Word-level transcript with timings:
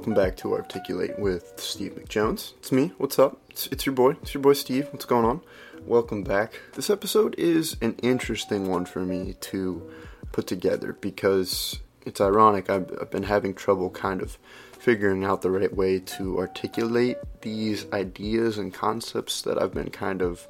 Welcome 0.00 0.14
back 0.14 0.38
to 0.38 0.54
Articulate 0.54 1.18
with 1.18 1.52
Steve 1.58 1.92
McJones. 1.92 2.54
It's 2.54 2.72
me. 2.72 2.92
What's 2.96 3.18
up? 3.18 3.38
It's, 3.50 3.66
it's 3.66 3.84
your 3.84 3.94
boy. 3.94 4.12
It's 4.22 4.32
your 4.32 4.40
boy 4.40 4.54
Steve. 4.54 4.88
What's 4.92 5.04
going 5.04 5.26
on? 5.26 5.42
Welcome 5.84 6.24
back. 6.24 6.58
This 6.72 6.88
episode 6.88 7.34
is 7.36 7.76
an 7.82 7.96
interesting 8.02 8.70
one 8.70 8.86
for 8.86 9.00
me 9.00 9.34
to 9.42 9.90
put 10.32 10.46
together 10.46 10.96
because 11.02 11.80
it's 12.06 12.18
ironic. 12.18 12.70
I've, 12.70 12.90
I've 12.98 13.10
been 13.10 13.24
having 13.24 13.52
trouble 13.52 13.90
kind 13.90 14.22
of 14.22 14.38
figuring 14.72 15.22
out 15.22 15.42
the 15.42 15.50
right 15.50 15.76
way 15.76 15.98
to 16.00 16.38
articulate 16.38 17.18
these 17.42 17.84
ideas 17.92 18.56
and 18.56 18.72
concepts 18.72 19.42
that 19.42 19.60
I've 19.60 19.74
been 19.74 19.90
kind 19.90 20.22
of 20.22 20.48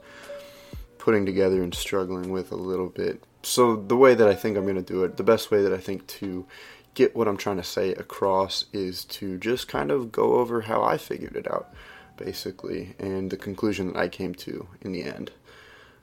putting 0.99 1.27
together 1.27 1.61
and 1.61 1.75
struggling 1.75 2.31
with 2.31 2.53
a 2.53 2.57
little 2.57 2.89
bit. 2.89 3.21
So, 3.43 3.75
the 3.75 3.97
way 3.97 4.15
that 4.15 4.29
I 4.29 4.35
think 4.35 4.57
I'm 4.57 4.65
going 4.65 4.77
to 4.77 4.83
do 4.83 5.03
it, 5.03 5.17
the 5.17 5.25
best 5.25 5.51
way 5.51 5.63
that 5.63 5.73
I 5.73 5.79
think 5.79 6.07
to 6.07 6.47
get 6.95 7.15
what 7.15 7.29
I'm 7.29 7.37
trying 7.37 7.57
to 7.57 7.63
say 7.63 7.93
across 7.93 8.67
is 8.73 9.05
to 9.07 9.39
just 9.39 9.69
kind 9.69 9.91
of 9.91 10.13
go 10.13 10.35
over 10.35 10.63
how 10.63 10.83
I 10.83 10.97
figured 10.97 11.37
it 11.37 11.51
out, 11.51 11.73
basically, 12.17 12.95
and 12.99 13.31
the 13.31 13.37
conclusion 13.37 13.93
that 13.93 13.99
I 13.99 14.09
came 14.09 14.35
to 14.37 14.69
in 14.81 14.93
the 14.93 15.05
end. 15.05 15.31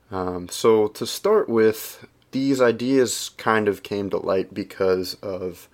Um, 0.09 0.47
so, 0.49 0.87
to 0.87 1.05
start 1.05 1.49
with, 1.49 2.05
these 2.31 2.61
ideas 2.61 3.31
kind 3.37 3.67
of 3.67 3.83
came 3.83 4.09
to 4.09 4.17
light 4.17 4.53
because 4.53 5.15
of 5.15 5.67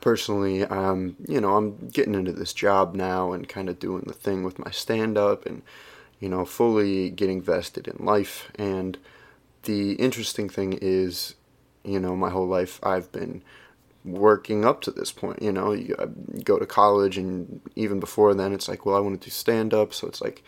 personally, 0.00 0.64
um, 0.64 1.16
you 1.26 1.40
know, 1.40 1.56
I'm 1.56 1.88
getting 1.88 2.14
into 2.14 2.32
this 2.32 2.52
job 2.52 2.94
now 2.94 3.32
and 3.32 3.48
kind 3.48 3.68
of 3.68 3.78
doing 3.78 4.04
the 4.06 4.14
thing 4.14 4.44
with 4.44 4.58
my 4.58 4.70
stand 4.70 5.18
up 5.18 5.46
and, 5.46 5.62
you 6.20 6.28
know, 6.28 6.44
fully 6.44 7.10
getting 7.10 7.42
vested 7.42 7.88
in 7.88 8.04
life. 8.04 8.50
And 8.56 8.96
the 9.64 9.92
interesting 9.92 10.48
thing 10.48 10.78
is, 10.80 11.34
you 11.84 12.00
know, 12.00 12.16
my 12.16 12.30
whole 12.30 12.46
life 12.46 12.80
I've 12.82 13.10
been 13.12 13.42
working 14.04 14.64
up 14.64 14.80
to 14.82 14.90
this 14.90 15.12
point. 15.12 15.42
You 15.42 15.52
know, 15.52 15.72
you, 15.72 15.94
go 16.44 16.58
to 16.58 16.66
college, 16.66 17.18
and 17.18 17.60
even 17.76 18.00
before 18.00 18.34
then, 18.34 18.52
it's 18.52 18.68
like, 18.68 18.86
well, 18.86 18.96
I 18.96 19.00
want 19.00 19.20
to 19.20 19.26
do 19.26 19.30
stand 19.30 19.74
up. 19.74 19.92
So 19.92 20.06
it's 20.06 20.20
like 20.20 20.42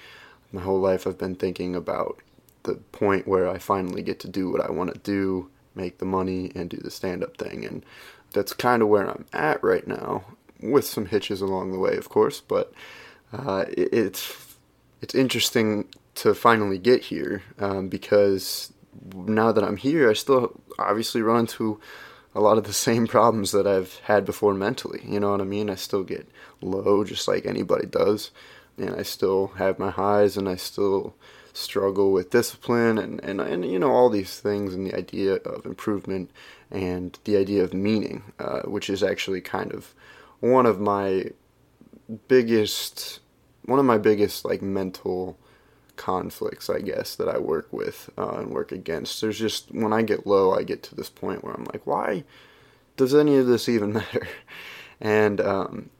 my 0.53 0.62
whole 0.62 0.81
life 0.81 1.06
I've 1.06 1.19
been 1.19 1.34
thinking 1.34 1.75
about 1.75 2.19
the 2.64 2.75
point 2.92 3.27
where 3.27 3.48
I 3.48 3.58
finally 3.58 4.03
get 4.03 4.20
to 4.20 4.28
do 4.28 4.50
what 4.50 4.61
I 4.61 4.70
want 4.70 4.92
to 4.92 5.00
do, 5.00 5.50
make 5.75 5.98
the 5.98 6.05
money, 6.05 6.53
and 6.55 6.70
do 6.70 6.77
the 6.77 6.91
stand 6.91 7.25
up 7.25 7.36
thing. 7.36 7.64
And 7.64 7.84
that's 8.33 8.53
kind 8.53 8.83
of 8.83 8.89
where 8.89 9.08
I'm 9.08 9.27
at 9.33 9.62
right 9.62 9.86
now, 9.86 10.25
with 10.61 10.86
some 10.86 11.06
hitches 11.06 11.41
along 11.41 11.73
the 11.73 11.78
way, 11.78 11.97
of 11.97 12.08
course. 12.08 12.41
But 12.41 12.73
uh, 13.33 13.64
it, 13.69 13.92
it's 13.92 14.56
it's 15.00 15.14
interesting 15.14 15.89
to 16.14 16.34
finally 16.34 16.78
get 16.78 17.03
here 17.03 17.42
um, 17.58 17.89
because 17.89 18.73
now 19.14 19.50
that 19.53 19.64
I'm 19.64 19.77
here, 19.77 20.11
I 20.11 20.12
still 20.12 20.61
obviously 20.78 21.23
run 21.23 21.41
into 21.41 21.80
a 22.34 22.41
lot 22.41 22.58
of 22.58 22.64
the 22.64 22.72
same 22.72 23.06
problems 23.16 23.52
that 23.52 23.66
I've 23.66 23.98
had 24.05 24.25
before 24.25 24.55
mentally. 24.55 25.02
You 25.05 25.20
know 25.20 25.30
what 25.30 25.41
I 25.41 25.44
mean? 25.44 25.70
I 25.70 25.75
still 25.75 26.05
get 26.05 26.28
low 26.61 27.05
just 27.05 27.28
like 27.28 27.47
anybody 27.47 27.86
does. 27.86 28.30
And 28.78 28.94
I 28.97 29.02
still 29.02 29.48
have 29.58 29.78
my 29.78 29.91
highs 29.91 30.36
and 30.36 30.48
I 30.48 30.56
still 30.56 31.14
struggle 31.52 32.12
with 32.12 32.30
discipline 32.30 32.98
and, 32.98 33.22
and, 33.22 33.41
and 33.41 33.70
you 33.70 33.78
know, 33.78 33.91
all 33.91 34.08
these 34.08 34.41
things 34.41 34.74
and 34.74 34.86
the 34.86 34.97
idea 34.97 35.34
of 35.34 35.66
improvement 35.66 36.30
and 36.70 37.19
the 37.24 37.36
idea 37.36 37.62
of 37.62 37.74
meaning, 37.74 38.22
uh, 38.39 38.62
which 38.62 38.89
is 38.89 39.02
actually 39.02 39.41
kind 39.41 39.72
of 39.72 39.94
one 40.41 40.64
of 40.64 40.80
my 40.80 41.27
biggest, 42.28 43.20
one 43.67 43.78
of 43.78 43.84
my 43.84 43.98
biggest 43.98 44.44
like 44.44 44.62
mental 44.62 45.36
conflicts, 45.97 46.70
I 46.70 46.80
guess, 46.80 47.17
that 47.17 47.29
I 47.29 47.39
work 47.39 47.69
with 47.73 48.11
uh, 48.17 48.39
and 48.39 48.51
work 48.51 48.73
against. 48.73 49.20
There's 49.20 49.39
just, 49.39 49.73
when 49.73 49.92
I 49.92 50.03
get 50.03 50.27
low, 50.27 50.53
I 50.55 50.63
get 50.63 50.83
to 50.85 50.95
this 50.95 51.11
point 51.11 51.45
where 51.45 51.55
I'm 51.55 51.64
like, 51.73 51.86
why 51.86 52.25
does 52.97 53.14
any 53.14 53.36
of 53.36 53.47
this 53.47 53.69
even 53.69 53.92
matter? 53.95 54.29
And, 55.01 55.41
um, 55.41 55.91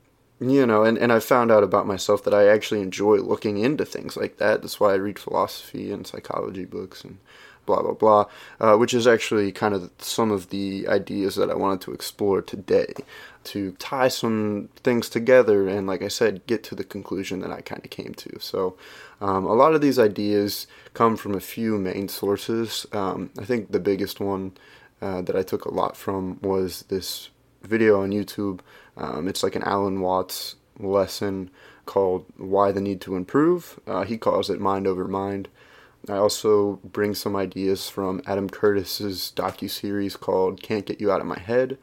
you 0.41 0.67
know, 0.67 0.85
and, 0.85 0.99
and 0.99 1.13
I 1.13 1.21
found 1.21 1.53
out 1.53 1.63
about 1.63 1.87
myself 1.87 2.25
that 2.25 2.35
I 2.35 2.49
actually 2.49 2.81
enjoy 2.81 3.17
looking 3.17 3.59
into 3.59 3.85
things 3.85 4.17
like 4.17 4.39
that. 4.39 4.63
That's 4.63 4.81
why 4.81 4.93
I 4.93 4.97
read 4.97 5.19
philosophy 5.19 5.93
and 5.93 6.07
psychology 6.07 6.65
books 6.65 7.05
and 7.05 7.19
blah, 7.67 7.83
blah, 7.83 7.93
blah, 7.93 8.25
uh, 8.61 8.77
which 8.77 8.95
is 8.95 9.07
actually 9.07 9.53
kind 9.53 9.75
of 9.75 9.91
some 9.99 10.31
of 10.31 10.51
the 10.51 10.87
ideas 10.89 11.37
that 11.37 11.51
I 11.51 11.55
wanted 11.55 11.81
to 11.83 11.93
explore 11.93 12.43
today 12.43 12.93
to 13.45 13.73
tie 13.73 14.09
some 14.09 14.69
things 14.77 15.09
together 15.09 15.69
and, 15.69 15.87
like 15.87 16.03
I 16.03 16.09
said, 16.09 16.47
get 16.47 16.63
to 16.65 16.75
the 16.75 16.85
conclusion 16.85 17.41
that 17.41 17.51
I 17.51 17.61
kind 17.61 17.85
of 17.85 17.91
came 17.91 18.15
to. 18.15 18.39
So, 18.41 18.77
um, 19.21 19.45
a 19.45 19.55
lot 19.55 19.75
of 19.75 19.81
these 19.81 19.99
ideas 19.99 20.67
come 20.95 21.17
from 21.17 21.35
a 21.35 21.41
few 21.41 21.79
main 21.79 22.09
sources. 22.09 22.87
Um, 22.93 23.31
I 23.39 23.45
think 23.45 23.71
the 23.71 23.81
biggest 23.81 24.21
one 24.21 24.53
uh, 25.01 25.23
that 25.23 25.37
I 25.37 25.43
took 25.43 25.65
a 25.65 25.75
lot 25.75 25.97
from 25.97 26.39
was 26.43 26.83
this 26.89 27.31
video 27.63 28.03
on 28.03 28.11
YouTube. 28.11 28.61
Um, 28.97 29.29
it's 29.29 29.43
like 29.43 29.57
an 29.57 29.63
Alan 29.63 30.01
Watts 30.01 30.57
lesson 30.79 31.51
called 31.87 32.25
Why 32.37 32.73
the 32.73 32.81
Need 32.81 33.01
to 33.03 33.17
Improve. 33.17 33.79
Uh, 33.87 34.05
he 34.05 34.17
calls 34.17 34.51
it 34.51 34.61
Mind 34.61 34.87
Over 34.87 35.07
Mind. 35.09 35.49
I 36.09 36.17
also 36.17 36.81
bring 36.85 37.15
some 37.15 37.37
ideas 37.37 37.89
from 37.89 38.23
Adam 38.27 38.49
Curtis's 38.49 39.33
docu-series 39.37 40.17
called 40.17 40.63
Can't 40.63 40.85
Get 40.85 41.01
You 41.01 41.13
Out 41.13 41.21
of 41.21 41.27
My 41.27 41.39
Head, 41.39 41.79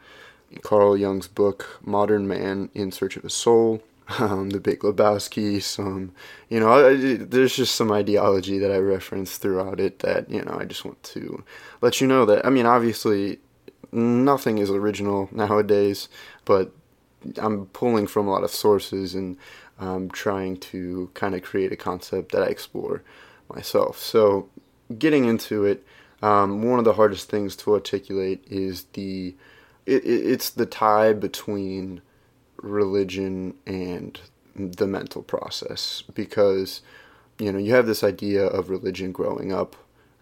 Carl 0.62 0.97
Jung's 0.97 1.28
book 1.28 1.80
Modern 1.81 2.28
Man 2.28 2.69
in 2.74 2.91
Search 2.91 3.16
of 3.16 3.24
a 3.24 3.30
Soul, 3.30 3.81
um, 4.19 4.50
The 4.50 4.59
Big 4.59 4.80
Lebowski, 4.80 5.62
some, 5.62 6.12
you 6.50 6.59
know, 6.59 6.88
I, 6.88 7.16
there's 7.16 7.56
just 7.56 7.75
some 7.75 7.91
ideology 7.91 8.59
that 8.59 8.72
I 8.72 8.78
reference 8.78 9.38
throughout 9.38 9.80
it 9.80 10.00
that, 10.00 10.30
you 10.30 10.44
know, 10.44 10.57
I 10.59 10.66
just 10.66 10.84
want 10.84 11.01
to 11.03 11.44
let 11.81 12.01
you 12.01 12.07
know 12.07 12.25
that, 12.25 12.46
I 12.46 12.50
mean, 12.50 12.66
obviously, 12.66 13.40
nothing 13.91 14.57
is 14.57 14.69
original 14.69 15.30
nowadays, 15.31 16.09
but 16.44 16.74
I'm 17.38 17.68
pulling 17.68 18.07
from 18.07 18.28
a 18.28 18.31
lot 18.31 18.44
of 18.44 18.51
sources 18.51 19.16
and 19.16 19.38
um, 19.80 20.09
trying 20.09 20.57
to 20.57 21.09
kind 21.13 21.36
of 21.36 21.41
create 21.41 21.72
a 21.72 21.78
concept 21.78 22.34
that 22.34 22.44
I 22.44 22.47
explore 22.47 23.01
myself. 23.54 24.00
So, 24.00 24.50
getting 24.98 25.26
into 25.26 25.66
it, 25.66 25.86
um, 26.22 26.64
one 26.64 26.80
of 26.80 26.86
the 26.86 26.94
hardest 26.94 27.30
things 27.30 27.56
to 27.58 27.74
articulate 27.74 28.44
is 28.48 28.84
the 28.94 29.36
it, 29.86 30.06
it's 30.06 30.50
the 30.50 30.66
tie 30.66 31.14
between 31.14 32.02
religion 32.58 33.56
and 33.66 34.20
the 34.56 34.88
mental 34.88 35.22
process 35.22 36.04
because 36.14 36.82
you 37.38 37.52
know 37.52 37.60
you 37.60 37.74
have 37.74 37.88
this 37.88 38.04
idea 38.04 38.46
of 38.46 38.70
religion 38.70 39.12
growing 39.12 39.54
up 39.54 39.76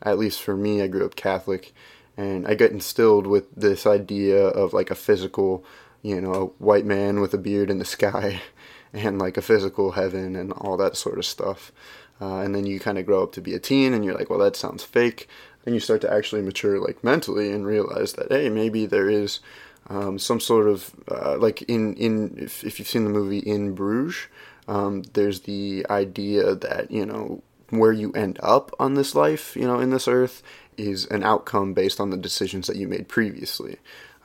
at 0.04 0.20
least 0.20 0.42
for 0.42 0.56
me 0.56 0.82
i 0.82 0.88
grew 0.88 1.06
up 1.06 1.16
catholic 1.16 1.74
and 2.16 2.48
i 2.48 2.54
got 2.54 2.70
instilled 2.70 3.26
with 3.26 3.48
this 3.56 3.88
idea 3.88 4.46
of 4.50 4.74
like 4.74 4.92
a 4.92 4.96
physical 4.96 5.66
you 6.04 6.22
know 6.22 6.34
a 6.34 6.46
white 6.64 6.86
man 6.86 7.20
with 7.20 7.34
a 7.34 7.38
beard 7.38 7.72
in 7.72 7.80
the 7.80 7.86
sky 7.98 8.40
and 8.94 9.18
like 9.18 9.38
a 9.38 9.42
physical 9.42 9.94
heaven 9.94 10.36
and 10.36 10.54
all 10.54 10.78
that 10.78 10.96
sort 10.96 11.18
of 11.18 11.26
stuff 11.26 11.72
uh, 12.22 12.38
and 12.38 12.56
then 12.56 12.66
you 12.66 12.80
kind 12.80 12.98
of 12.98 13.06
grow 13.06 13.24
up 13.24 13.32
to 13.32 13.42
be 13.42 13.54
a 13.54 13.60
teen 13.60 13.94
and 13.94 14.04
you're 14.04 14.16
like 14.16 14.30
well 14.30 14.40
that 14.40 14.56
sounds 14.56 14.84
fake 14.84 15.28
and 15.66 15.76
you 15.76 15.82
start 15.82 16.02
to 16.02 16.12
actually 16.12 16.42
mature 16.42 16.80
like 16.80 17.04
mentally 17.04 17.52
and 17.52 17.66
realize 17.66 18.14
that 18.14 18.32
hey 18.32 18.50
maybe 18.50 18.86
there 18.86 19.10
is 19.10 19.40
um, 19.90 20.20
some 20.20 20.40
sort 20.40 20.68
of 20.68 20.94
uh, 21.10 21.38
like 21.38 21.62
in 21.64 21.94
in 21.96 22.38
if, 22.38 22.64
if 22.64 22.80
you've 22.80 22.88
seen 22.88 23.06
the 23.06 23.10
movie 23.10 23.40
in 23.40 23.74
Bruges, 23.74 24.28
um, 24.68 25.04
there's 25.14 25.42
the 25.42 25.86
idea 25.90 26.56
that 26.56 26.92
you 26.92 27.06
know 27.06 27.42
where 27.70 27.92
you 27.92 28.12
end 28.14 28.40
up 28.44 28.72
on 28.80 28.94
this 28.94 29.16
life, 29.16 29.56
you 29.56 29.68
know, 29.68 29.80
in 29.80 29.90
this 29.90 30.08
earth, 30.08 30.42
is 30.78 31.06
an 31.06 31.24
outcome 31.24 31.74
based 31.74 32.00
on 32.00 32.10
the 32.10 32.18
decisions 32.18 32.68
that 32.68 32.76
you 32.78 32.88
made 32.88 33.08
previously. 33.08 33.78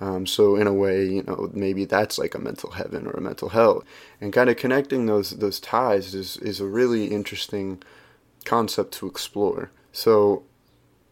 Um, 0.02 0.26
so 0.26 0.56
in 0.56 0.66
a 0.66 0.74
way, 0.74 1.04
you 1.04 1.22
know, 1.22 1.48
maybe 1.52 1.84
that's 1.84 2.18
like 2.18 2.34
a 2.34 2.40
mental 2.40 2.72
heaven 2.72 3.06
or 3.06 3.12
a 3.12 3.20
mental 3.20 3.50
hell, 3.50 3.84
and 4.20 4.32
kind 4.32 4.50
of 4.50 4.56
connecting 4.56 5.06
those 5.06 5.30
those 5.38 5.60
ties 5.60 6.12
is 6.12 6.36
is 6.38 6.58
a 6.60 6.66
really 6.66 7.06
interesting 7.06 7.80
concept 8.44 8.94
to 8.94 9.06
explore. 9.06 9.70
So 9.92 10.42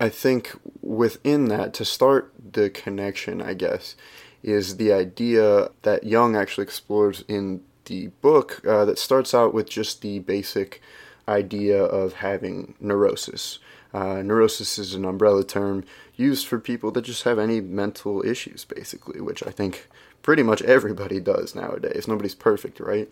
I 0.01 0.09
think 0.09 0.59
within 0.83 1.47
that, 1.49 1.73
to 1.75 1.85
start 1.85 2.33
the 2.53 2.69
connection, 2.69 3.41
I 3.41 3.55
guess, 3.55 3.95
is 4.43 4.77
the 4.77 4.93
idea 4.93 5.71
that 5.83 6.03
Jung 6.03 6.35
actually 6.35 6.65
explores 6.65 7.23
in 7.29 7.63
the 7.85 8.09
book 8.23 8.61
uh, 8.67 8.85
that 8.87 8.99
starts 8.99 9.33
out 9.35 9.55
with 9.55 9.69
just 9.69 10.03
the 10.03 10.19
basic 10.19 10.83
idea 11.29 11.81
of 11.81 12.15
having 12.15 12.75
neurosis. 12.81 13.61
Uh, 13.93 14.23
neurosis 14.23 14.79
is 14.79 14.95
an 14.95 15.05
umbrella 15.05 15.45
term 15.45 15.85
used 16.17 16.47
for 16.47 16.59
people 16.59 16.91
that 16.93 17.03
just 17.03 17.25
have 17.25 17.39
any 17.39 17.61
mental 17.61 18.25
issues, 18.25 18.65
basically, 18.65 19.21
which 19.21 19.45
I 19.47 19.51
think 19.51 19.89
pretty 20.23 20.43
much 20.43 20.63
everybody 20.63 21.21
does 21.21 21.55
nowadays. 21.55 22.07
Nobody's 22.07 22.35
perfect, 22.35 22.79
right? 22.81 23.09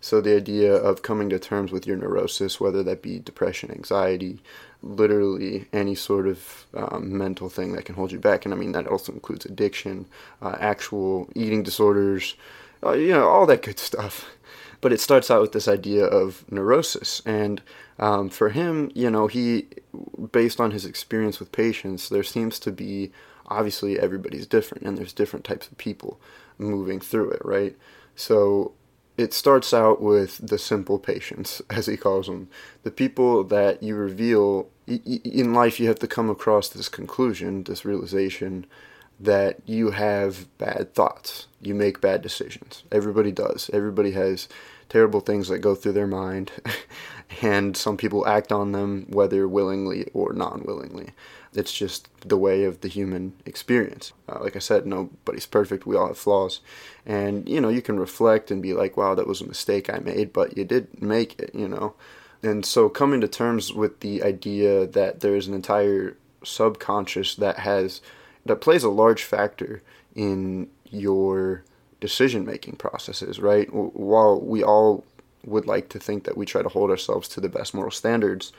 So 0.00 0.20
the 0.20 0.36
idea 0.36 0.74
of 0.74 1.02
coming 1.02 1.28
to 1.30 1.38
terms 1.38 1.72
with 1.72 1.86
your 1.86 1.96
neurosis, 1.96 2.60
whether 2.60 2.82
that 2.84 3.02
be 3.02 3.18
depression, 3.18 3.70
anxiety, 3.70 4.40
literally 4.82 5.66
any 5.72 5.94
sort 5.94 6.28
of 6.28 6.66
um, 6.74 7.16
mental 7.16 7.48
thing 7.48 7.72
that 7.72 7.84
can 7.84 7.96
hold 7.96 8.12
you 8.12 8.20
back, 8.20 8.44
and 8.44 8.54
I 8.54 8.56
mean 8.56 8.72
that 8.72 8.86
also 8.86 9.12
includes 9.12 9.44
addiction, 9.44 10.06
uh, 10.40 10.56
actual 10.60 11.28
eating 11.34 11.64
disorders, 11.64 12.36
uh, 12.84 12.92
you 12.92 13.10
know, 13.10 13.28
all 13.28 13.46
that 13.46 13.62
good 13.62 13.78
stuff. 13.78 14.30
But 14.80 14.92
it 14.92 15.00
starts 15.00 15.32
out 15.32 15.40
with 15.40 15.52
this 15.52 15.66
idea 15.66 16.04
of 16.04 16.44
neurosis, 16.50 17.20
and 17.26 17.60
um, 17.98 18.28
for 18.28 18.50
him, 18.50 18.90
you 18.94 19.10
know, 19.10 19.26
he, 19.26 19.66
based 20.32 20.60
on 20.60 20.70
his 20.70 20.84
experience 20.84 21.40
with 21.40 21.52
patients, 21.52 22.08
there 22.08 22.22
seems 22.22 22.58
to 22.60 22.70
be 22.70 23.12
obviously 23.46 23.98
everybody's 23.98 24.46
different, 24.46 24.84
and 24.84 24.96
there's 24.96 25.12
different 25.12 25.44
types 25.44 25.66
of 25.68 25.76
people 25.78 26.20
moving 26.58 27.00
through 27.00 27.30
it, 27.30 27.42
right? 27.44 27.76
So 28.14 28.72
it 29.16 29.34
starts 29.34 29.74
out 29.74 30.00
with 30.00 30.38
the 30.46 30.58
simple 30.58 30.98
patients, 30.98 31.60
as 31.70 31.86
he 31.86 31.96
calls 31.96 32.26
them, 32.26 32.48
the 32.84 32.90
people 32.90 33.42
that 33.44 33.82
you 33.82 33.96
reveal 33.96 34.68
in 34.86 35.52
life. 35.52 35.80
You 35.80 35.88
have 35.88 35.98
to 35.98 36.06
come 36.06 36.30
across 36.30 36.68
this 36.68 36.88
conclusion, 36.88 37.64
this 37.64 37.84
realization 37.84 38.66
that 39.20 39.60
you 39.66 39.90
have 39.90 40.46
bad 40.58 40.94
thoughts. 40.94 41.46
You 41.60 41.74
make 41.74 42.00
bad 42.00 42.22
decisions. 42.22 42.84
Everybody 42.92 43.32
does. 43.32 43.70
Everybody 43.72 44.12
has 44.12 44.48
terrible 44.88 45.20
things 45.20 45.48
that 45.48 45.58
go 45.58 45.74
through 45.74 45.92
their 45.92 46.06
mind, 46.06 46.50
and 47.42 47.76
some 47.76 47.96
people 47.96 48.26
act 48.26 48.52
on 48.52 48.72
them 48.72 49.06
whether 49.08 49.46
willingly 49.46 50.08
or 50.14 50.32
non 50.32 50.62
willingly. 50.64 51.10
It's 51.54 51.72
just 51.72 52.08
the 52.20 52.36
way 52.36 52.64
of 52.64 52.82
the 52.82 52.88
human 52.88 53.32
experience. 53.46 54.12
Uh, 54.28 54.38
like 54.40 54.54
I 54.54 54.58
said, 54.58 54.86
nobody's 54.86 55.46
perfect. 55.46 55.86
We 55.86 55.96
all 55.96 56.08
have 56.08 56.18
flaws. 56.18 56.60
And, 57.06 57.48
you 57.48 57.60
know, 57.60 57.70
you 57.70 57.80
can 57.80 57.98
reflect 57.98 58.50
and 58.50 58.62
be 58.62 58.74
like, 58.74 58.96
wow, 58.96 59.14
that 59.14 59.26
was 59.26 59.40
a 59.40 59.46
mistake 59.46 59.92
I 59.92 59.98
made, 59.98 60.32
but 60.32 60.56
you 60.58 60.64
did 60.64 61.02
make 61.02 61.38
it, 61.40 61.54
you 61.54 61.66
know. 61.66 61.94
And 62.42 62.64
so 62.64 62.88
coming 62.88 63.20
to 63.22 63.28
terms 63.28 63.72
with 63.72 64.00
the 64.00 64.22
idea 64.22 64.86
that 64.86 65.20
there's 65.20 65.48
an 65.48 65.54
entire 65.54 66.16
subconscious 66.44 67.34
that 67.36 67.60
has, 67.60 68.00
that 68.46 68.56
plays 68.56 68.84
a 68.84 68.88
large 68.88 69.22
factor 69.22 69.82
in 70.14 70.68
your 70.90 71.62
decision 72.00 72.44
making 72.44 72.76
processes, 72.76 73.38
right? 73.38 73.72
While 73.72 74.40
we 74.40 74.62
all 74.62 75.04
would 75.44 75.66
like 75.66 75.88
to 75.90 75.98
think 75.98 76.24
that 76.24 76.36
we 76.36 76.46
try 76.46 76.62
to 76.62 76.68
hold 76.68 76.90
ourselves 76.90 77.28
to 77.28 77.40
the 77.40 77.48
best 77.48 77.74
moral 77.74 77.90
standards, 77.90 78.52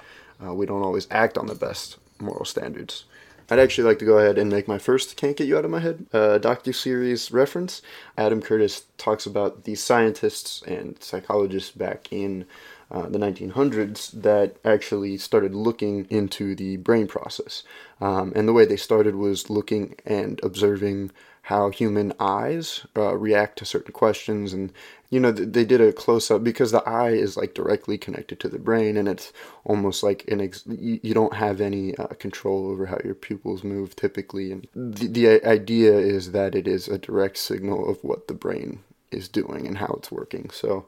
uh, 0.43 0.53
we 0.53 0.65
don't 0.65 0.83
always 0.83 1.07
act 1.11 1.37
on 1.37 1.47
the 1.47 1.55
best 1.55 1.97
moral 2.19 2.45
standards. 2.45 3.05
I'd 3.51 3.59
actually 3.59 3.85
like 3.85 3.99
to 3.99 4.05
go 4.05 4.19
ahead 4.19 4.37
and 4.37 4.51
make 4.51 4.67
my 4.67 4.77
first 4.77 5.17
Can't 5.17 5.35
Get 5.35 5.47
You 5.47 5.57
Out 5.57 5.65
of 5.65 5.71
My 5.71 5.79
Head 5.79 6.05
uh, 6.13 6.37
docu-series 6.39 7.31
reference. 7.31 7.81
Adam 8.15 8.41
Curtis 8.41 8.83
talks 8.97 9.25
about 9.25 9.63
these 9.63 9.83
scientists 9.83 10.61
and 10.67 11.01
psychologists 11.01 11.71
back 11.71 12.11
in 12.11 12.45
uh, 12.91 13.07
the 13.07 13.19
1900s 13.19 14.11
that 14.21 14.55
actually 14.65 15.17
started 15.17 15.53
looking 15.53 16.05
into 16.09 16.55
the 16.55 16.77
brain 16.77 17.07
process. 17.07 17.63
Um, 18.01 18.33
and 18.35 18.47
the 18.47 18.53
way 18.53 18.65
they 18.65 18.77
started 18.77 19.15
was 19.15 19.49
looking 19.49 19.95
and 20.05 20.39
observing 20.43 21.11
how 21.43 21.69
human 21.69 22.13
eyes 22.19 22.85
uh, 22.95 23.15
react 23.17 23.57
to 23.57 23.65
certain 23.65 23.91
questions. 23.93 24.53
And 24.53 24.71
you 25.09 25.19
know 25.19 25.31
they 25.31 25.65
did 25.65 25.81
a 25.81 25.91
close 25.91 26.29
up 26.29 26.43
because 26.43 26.71
the 26.71 26.87
eye 26.87 27.11
is 27.11 27.35
like 27.35 27.53
directly 27.53 27.97
connected 27.97 28.39
to 28.39 28.49
the 28.49 28.59
brain 28.59 28.95
and 28.95 29.07
it's 29.07 29.33
almost 29.65 30.03
like 30.03 30.27
an 30.27 30.39
ex- 30.39 30.63
you 30.67 31.13
don't 31.13 31.33
have 31.33 31.59
any 31.61 31.95
uh, 31.97 32.07
control 32.19 32.67
over 32.67 32.85
how 32.85 32.99
your 33.03 33.15
pupils 33.15 33.63
move 33.63 33.95
typically. 33.95 34.51
And 34.51 34.67
the, 34.75 35.07
the 35.07 35.45
idea 35.45 35.97
is 35.97 36.31
that 36.31 36.55
it 36.55 36.67
is 36.67 36.87
a 36.87 36.99
direct 36.99 37.37
signal 37.37 37.89
of 37.89 38.03
what 38.03 38.27
the 38.27 38.33
brain 38.35 38.81
is 39.11 39.27
doing 39.27 39.65
and 39.67 39.79
how 39.79 39.95
it's 39.97 40.11
working. 40.11 40.51
So 40.51 40.85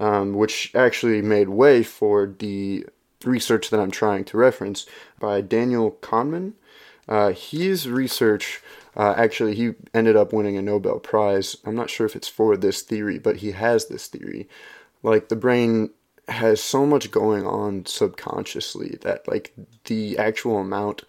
um, 0.00 0.34
which 0.34 0.74
actually 0.74 1.22
made 1.22 1.48
way 1.48 1.82
for 1.82 2.34
the 2.38 2.86
research 3.24 3.70
that 3.70 3.80
i'm 3.80 3.90
trying 3.90 4.24
to 4.24 4.36
reference 4.36 4.86
by 5.18 5.40
daniel 5.40 5.92
kahneman 6.02 6.52
uh, 7.08 7.32
his 7.32 7.88
research 7.88 8.62
uh, 8.98 9.14
actually, 9.16 9.54
he 9.54 9.74
ended 9.94 10.16
up 10.16 10.32
winning 10.32 10.56
a 10.56 10.62
Nobel 10.62 10.98
Prize. 10.98 11.56
I'm 11.64 11.76
not 11.76 11.88
sure 11.88 12.04
if 12.04 12.16
it's 12.16 12.26
for 12.26 12.56
this 12.56 12.82
theory, 12.82 13.18
but 13.18 13.36
he 13.36 13.52
has 13.52 13.86
this 13.86 14.08
theory. 14.08 14.48
Like, 15.04 15.28
the 15.28 15.36
brain 15.36 15.90
has 16.26 16.60
so 16.60 16.84
much 16.84 17.12
going 17.12 17.46
on 17.46 17.86
subconsciously 17.86 18.98
that, 19.02 19.28
like, 19.28 19.54
the 19.84 20.18
actual 20.18 20.58
amount 20.58 21.04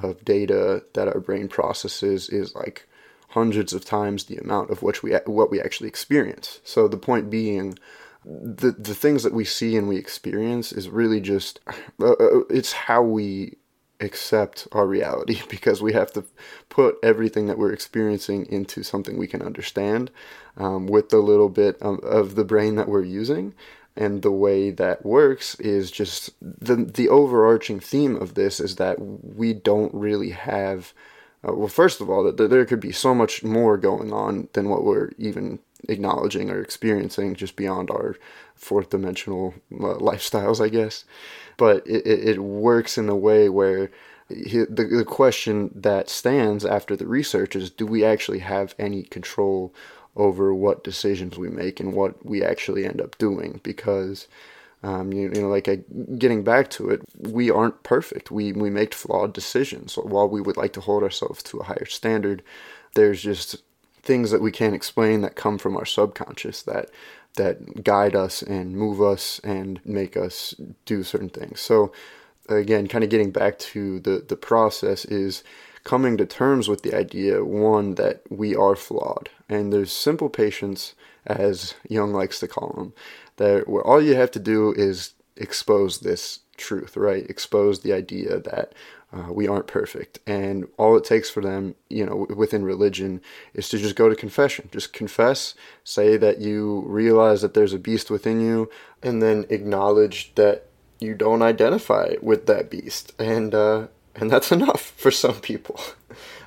of 0.00 0.24
data 0.24 0.84
that 0.94 1.08
our 1.08 1.20
brain 1.20 1.48
processes 1.48 2.30
is 2.30 2.54
like 2.54 2.88
hundreds 3.28 3.74
of 3.74 3.84
times 3.84 4.24
the 4.24 4.38
amount 4.38 4.70
of 4.70 4.82
which 4.82 5.02
we 5.02 5.12
what 5.26 5.50
we 5.50 5.60
actually 5.60 5.88
experience. 5.88 6.60
So 6.64 6.88
the 6.88 6.96
point 6.96 7.28
being, 7.28 7.78
the 8.24 8.72
the 8.72 8.94
things 8.94 9.22
that 9.22 9.34
we 9.34 9.44
see 9.44 9.76
and 9.76 9.88
we 9.88 9.96
experience 9.96 10.72
is 10.72 10.88
really 10.88 11.20
just 11.20 11.60
uh, 12.00 12.12
uh 12.12 12.40
it's 12.48 12.72
how 12.72 13.02
we 13.02 13.56
accept 14.02 14.66
our 14.72 14.86
reality 14.86 15.40
because 15.48 15.80
we 15.80 15.92
have 15.92 16.12
to 16.12 16.24
put 16.68 16.96
everything 17.02 17.46
that 17.46 17.58
we're 17.58 17.72
experiencing 17.72 18.46
into 18.46 18.82
something 18.82 19.16
we 19.16 19.26
can 19.26 19.42
understand 19.42 20.10
um, 20.56 20.86
with 20.86 21.08
the 21.08 21.18
little 21.18 21.48
bit 21.48 21.80
of, 21.80 22.00
of, 22.00 22.34
the 22.34 22.44
brain 22.44 22.74
that 22.76 22.88
we're 22.88 23.04
using. 23.04 23.54
And 23.94 24.22
the 24.22 24.32
way 24.32 24.70
that 24.70 25.04
works 25.04 25.54
is 25.56 25.90
just 25.90 26.30
the 26.40 26.76
the 26.76 27.10
overarching 27.10 27.78
theme 27.78 28.16
of 28.16 28.32
this 28.32 28.58
is 28.58 28.76
that 28.76 28.96
we 28.98 29.52
don't 29.52 29.92
really 29.92 30.30
have. 30.30 30.94
Uh, 31.46 31.52
well, 31.52 31.68
first 31.68 32.00
of 32.00 32.08
all, 32.08 32.24
that 32.24 32.38
there 32.38 32.64
could 32.64 32.80
be 32.80 32.92
so 32.92 33.14
much 33.14 33.44
more 33.44 33.76
going 33.76 34.10
on 34.10 34.48
than 34.54 34.70
what 34.70 34.84
we're 34.84 35.10
even 35.18 35.58
acknowledging 35.88 36.50
or 36.50 36.60
experiencing 36.60 37.34
just 37.34 37.56
beyond 37.56 37.90
our 37.90 38.16
fourth 38.54 38.90
dimensional 38.90 39.54
uh, 39.72 39.98
lifestyles, 39.98 40.64
I 40.64 40.68
guess. 40.68 41.04
But 41.56 41.86
it, 41.86 42.06
it 42.06 42.38
works 42.40 42.98
in 42.98 43.08
a 43.08 43.16
way 43.16 43.48
where 43.48 43.90
the, 44.28 44.66
the 44.68 45.04
question 45.04 45.70
that 45.74 46.08
stands 46.08 46.64
after 46.64 46.96
the 46.96 47.06
research 47.06 47.54
is 47.56 47.70
do 47.70 47.86
we 47.86 48.04
actually 48.04 48.38
have 48.38 48.74
any 48.78 49.02
control 49.02 49.74
over 50.14 50.54
what 50.54 50.84
decisions 50.84 51.38
we 51.38 51.48
make 51.48 51.80
and 51.80 51.92
what 51.92 52.24
we 52.24 52.42
actually 52.42 52.84
end 52.84 53.00
up 53.00 53.18
doing? 53.18 53.60
Because 53.62 54.28
um, 54.82 55.12
you, 55.12 55.30
you, 55.34 55.42
know 55.42 55.48
like 55.48 55.68
I, 55.68 55.80
getting 56.18 56.42
back 56.42 56.68
to 56.70 56.90
it 56.90 57.02
we 57.16 57.50
aren't 57.50 57.82
perfect. 57.82 58.30
We 58.30 58.52
we 58.52 58.70
make 58.70 58.94
flawed 58.94 59.32
decisions. 59.32 59.92
So 59.92 60.02
while 60.02 60.28
we 60.28 60.40
would 60.40 60.56
like 60.56 60.72
to 60.74 60.80
hold 60.80 61.02
ourselves 61.02 61.42
to 61.44 61.58
a 61.58 61.64
higher 61.64 61.86
standard 61.86 62.42
there's 62.94 63.22
just 63.22 63.62
things 64.02 64.30
that 64.30 64.42
we 64.42 64.50
can't 64.50 64.74
explain 64.74 65.20
that 65.20 65.36
come 65.36 65.58
from 65.58 65.76
our 65.76 65.86
subconscious 65.86 66.62
that 66.62 66.90
that 67.36 67.82
guide 67.82 68.14
us 68.14 68.42
and 68.42 68.76
move 68.76 69.00
us 69.00 69.40
and 69.42 69.80
make 69.86 70.16
us 70.16 70.54
do 70.84 71.02
certain 71.02 71.30
things. 71.30 71.60
So 71.60 71.92
again, 72.48 72.88
kind 72.88 73.04
of 73.04 73.10
getting 73.10 73.30
back 73.30 73.58
to 73.58 74.00
the 74.00 74.24
the 74.26 74.36
process 74.36 75.04
is 75.04 75.42
coming 75.84 76.16
to 76.16 76.26
terms 76.26 76.68
with 76.68 76.82
the 76.82 76.94
idea 76.94 77.44
one 77.44 77.96
that 77.96 78.22
we 78.30 78.54
are 78.54 78.76
flawed 78.76 79.28
and 79.48 79.72
there's 79.72 79.90
simple 79.92 80.28
patients 80.28 80.94
as 81.26 81.74
Jung 81.88 82.12
likes 82.12 82.38
to 82.40 82.48
call 82.48 82.72
them 82.76 82.92
that 83.36 83.68
where 83.68 83.84
all 83.84 84.00
you 84.00 84.14
have 84.14 84.30
to 84.32 84.38
do 84.38 84.72
is 84.72 85.14
expose 85.36 86.00
this 86.00 86.40
truth, 86.56 86.96
right? 86.96 87.28
Expose 87.28 87.80
the 87.80 87.92
idea 87.92 88.38
that 88.40 88.74
uh, 89.12 89.32
we 89.32 89.46
aren't 89.46 89.66
perfect. 89.66 90.18
And 90.26 90.66
all 90.78 90.96
it 90.96 91.04
takes 91.04 91.28
for 91.28 91.42
them, 91.42 91.74
you 91.90 92.06
know, 92.06 92.26
within 92.34 92.64
religion 92.64 93.20
is 93.52 93.68
to 93.68 93.78
just 93.78 93.96
go 93.96 94.08
to 94.08 94.16
confession. 94.16 94.68
Just 94.72 94.92
confess, 94.92 95.54
say 95.84 96.16
that 96.16 96.40
you 96.40 96.84
realize 96.86 97.42
that 97.42 97.54
there's 97.54 97.74
a 97.74 97.78
beast 97.78 98.10
within 98.10 98.40
you, 98.40 98.70
and 99.02 99.22
then 99.22 99.44
acknowledge 99.50 100.34
that 100.36 100.66
you 100.98 101.14
don't 101.14 101.42
identify 101.42 102.14
with 102.22 102.46
that 102.46 102.70
beast. 102.70 103.12
And, 103.18 103.54
uh, 103.54 103.88
and 104.14 104.30
that's 104.30 104.52
enough 104.58 104.80
for 104.80 105.10
some 105.10 105.40
people. 105.40 105.80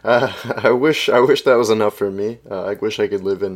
Uh, 0.03 0.31
I 0.57 0.69
wish 0.69 1.09
I 1.09 1.19
wish 1.19 1.41
that 1.45 1.55
was 1.55 1.71
enough 1.71 1.97
for 1.97 2.11
me. 2.11 2.37
Uh, 2.47 2.65
I 2.65 2.73
wish 2.75 2.99
I 2.99 3.07
could 3.07 3.23
live 3.23 3.41
in, 3.41 3.53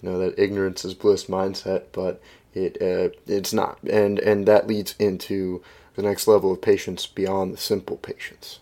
you 0.00 0.10
know, 0.10 0.18
that 0.18 0.36
ignorance 0.36 0.84
is 0.84 0.94
bliss 0.94 1.26
mindset, 1.26 1.84
but 1.92 2.20
it 2.54 2.76
uh, 2.82 3.14
it's 3.28 3.52
not, 3.52 3.78
and 3.84 4.18
and 4.18 4.46
that 4.46 4.66
leads 4.66 4.96
into 4.98 5.62
the 5.94 6.02
next 6.02 6.26
level 6.26 6.52
of 6.52 6.62
patients 6.62 7.06
beyond 7.06 7.52
the 7.52 7.58
simple 7.58 7.96
patients. 7.96 8.60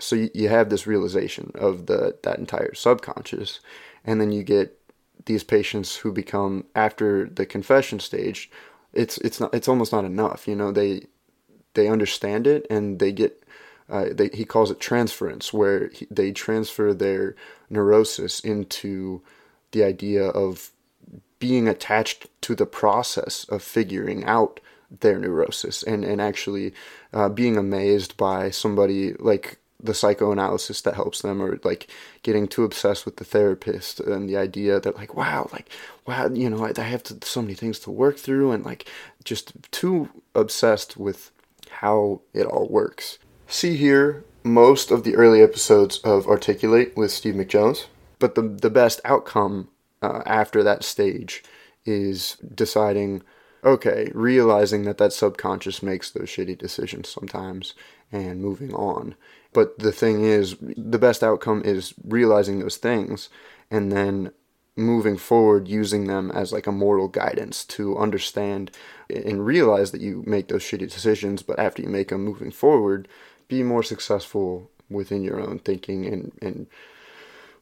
So 0.00 0.16
you, 0.16 0.48
have 0.48 0.70
this 0.70 0.86
realization 0.86 1.52
of 1.54 1.86
the 1.86 2.16
that 2.22 2.38
entire 2.38 2.74
subconscious, 2.74 3.60
and 4.04 4.20
then 4.20 4.32
you 4.32 4.42
get 4.42 4.78
these 5.26 5.44
patients 5.44 5.96
who 5.96 6.12
become 6.12 6.64
after 6.74 7.26
the 7.26 7.46
confession 7.46 8.00
stage. 8.00 8.50
It's 8.92 9.18
it's 9.18 9.38
not 9.38 9.54
it's 9.54 9.68
almost 9.68 9.92
not 9.92 10.04
enough. 10.04 10.48
You 10.48 10.56
know 10.56 10.72
they 10.72 11.06
they 11.74 11.88
understand 11.88 12.46
it 12.46 12.66
and 12.70 12.98
they 12.98 13.12
get 13.12 13.42
uh, 13.88 14.06
they, 14.10 14.30
he 14.32 14.44
calls 14.44 14.70
it 14.70 14.80
transference, 14.80 15.52
where 15.52 15.88
he, 15.88 16.06
they 16.10 16.32
transfer 16.32 16.94
their 16.94 17.36
neurosis 17.68 18.40
into 18.40 19.20
the 19.72 19.84
idea 19.84 20.24
of 20.24 20.70
being 21.38 21.68
attached 21.68 22.28
to 22.40 22.54
the 22.54 22.66
process 22.66 23.44
of 23.50 23.62
figuring 23.62 24.24
out 24.24 24.60
their 25.00 25.18
neurosis. 25.18 25.82
And, 25.82 26.04
and 26.04 26.20
actually 26.20 26.74
uh, 27.12 27.28
being 27.28 27.56
amazed 27.56 28.16
by 28.16 28.50
somebody 28.50 29.14
like 29.14 29.58
the 29.82 29.94
psychoanalysis 29.94 30.80
that 30.82 30.94
helps 30.94 31.22
them 31.22 31.42
or 31.42 31.58
like 31.64 31.88
getting 32.22 32.46
too 32.46 32.62
obsessed 32.64 33.04
with 33.04 33.16
the 33.16 33.24
therapist 33.24 33.98
and 33.98 34.28
the 34.28 34.36
idea 34.36 34.78
that 34.78 34.96
like 34.96 35.16
wow 35.16 35.48
like 35.52 35.68
wow 36.06 36.28
you 36.28 36.48
know 36.48 36.64
I, 36.64 36.72
I 36.76 36.84
have 36.84 37.02
to, 37.04 37.18
so 37.26 37.42
many 37.42 37.54
things 37.54 37.80
to 37.80 37.90
work 37.90 38.16
through 38.16 38.52
and 38.52 38.64
like 38.64 38.88
just 39.24 39.52
too 39.72 40.08
obsessed 40.36 40.96
with 40.96 41.32
how 41.68 42.20
it 42.32 42.46
all 42.46 42.68
works. 42.68 43.18
See 43.48 43.76
here 43.76 44.24
most 44.44 44.92
of 44.92 45.02
the 45.02 45.16
early 45.16 45.42
episodes 45.42 45.98
of 45.98 46.26
articulate 46.26 46.96
with 46.96 47.10
steve 47.10 47.34
mcjones 47.34 47.86
but 48.18 48.34
the, 48.34 48.42
the 48.42 48.70
best 48.70 49.00
outcome 49.04 49.68
uh, 50.00 50.22
after 50.26 50.62
that 50.62 50.84
stage 50.84 51.42
is 51.84 52.36
deciding 52.54 53.22
okay, 53.64 54.10
realizing 54.14 54.84
that 54.84 54.98
that 54.98 55.12
subconscious 55.12 55.82
makes 55.82 56.10
those 56.10 56.28
shitty 56.28 56.58
decisions 56.58 57.08
sometimes 57.08 57.74
and 58.10 58.40
moving 58.40 58.74
on. 58.74 59.14
But 59.52 59.78
the 59.78 59.92
thing 59.92 60.24
is, 60.24 60.56
the 60.60 60.98
best 60.98 61.22
outcome 61.22 61.62
is 61.64 61.94
realizing 62.04 62.58
those 62.58 62.76
things 62.76 63.28
and 63.70 63.92
then 63.92 64.32
moving 64.76 65.16
forward 65.16 65.68
using 65.68 66.06
them 66.06 66.30
as 66.30 66.52
like 66.52 66.66
a 66.66 66.72
moral 66.72 67.08
guidance 67.08 67.64
to 67.64 67.98
understand 67.98 68.70
and 69.10 69.44
realize 69.44 69.90
that 69.90 70.00
you 70.00 70.24
make 70.26 70.48
those 70.48 70.62
shitty 70.62 70.90
decisions 70.90 71.42
but 71.42 71.58
after 71.58 71.82
you 71.82 71.88
make 71.88 72.08
them 72.08 72.24
moving 72.24 72.50
forward 72.50 73.06
be 73.48 73.62
more 73.62 73.82
successful 73.82 74.70
within 74.88 75.22
your 75.22 75.38
own 75.38 75.58
thinking 75.58 76.06
and 76.06 76.32
and 76.40 76.66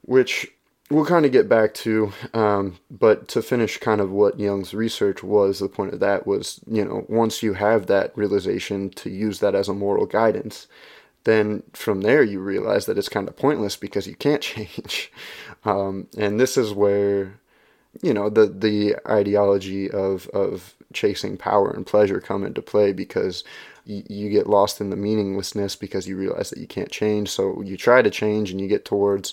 which 0.03 0.53
we'll 0.91 1.07
kind 1.07 1.25
of 1.27 1.33
get 1.33 1.49
back 1.49 1.75
to 1.75 2.13
um, 2.35 2.79
but 2.91 3.29
to 3.29 3.43
finish 3.43 3.79
kind 3.79 4.01
of 4.01 4.11
what 4.11 4.41
Jung's 4.41 4.75
research 4.75 5.23
was 5.23 5.61
the 5.61 5.69
point 5.69 5.95
of 5.95 6.01
that 6.01 6.27
was 6.27 6.61
you 6.67 6.85
know 6.85 7.07
once 7.09 7.43
you 7.43 7.55
have 7.55 7.87
that 7.87 8.17
realization 8.17 8.91
to 8.91 9.11
use 9.11 9.41
that 9.41 9.55
as 9.55 9.69
a 9.69 9.75
moral 9.75 10.07
guidance 10.07 10.67
then 11.25 11.63
from 11.73 12.01
there 12.01 12.23
you 12.23 12.41
realize 12.41 12.87
that 12.87 12.99
it's 12.99 13.09
kind 13.09 13.29
of 13.29 13.37
pointless 13.37 13.77
because 13.77 14.07
you 14.07 14.15
can't 14.15 14.43
change. 14.55 15.13
Um, 15.65 16.09
and 16.17 16.41
this 16.41 16.57
is 16.57 16.73
where, 16.73 17.39
you 18.03 18.15
know, 18.15 18.31
the 18.31 18.47
the 18.47 18.97
ideology 19.07 19.91
of 19.91 20.29
of 20.29 20.75
chasing 20.93 21.37
power 21.37 21.71
and 21.71 21.87
pleasure 21.87 22.21
come 22.21 22.45
into 22.45 22.63
play 22.63 22.93
because 22.93 23.45
you 23.85 24.29
get 24.29 24.47
lost 24.47 24.81
in 24.81 24.91
the 24.91 24.97
meaninglessness 24.97 25.75
because 25.75 26.07
you 26.07 26.17
realize 26.17 26.51
that 26.51 26.59
you 26.59 26.67
can't 26.67 26.91
change. 26.91 27.29
So 27.29 27.61
you 27.63 27.77
try 27.77 28.03
to 28.03 28.11
change 28.11 28.51
and 28.51 28.61
you 28.61 28.69
get 28.69 28.85
towards 28.85 29.33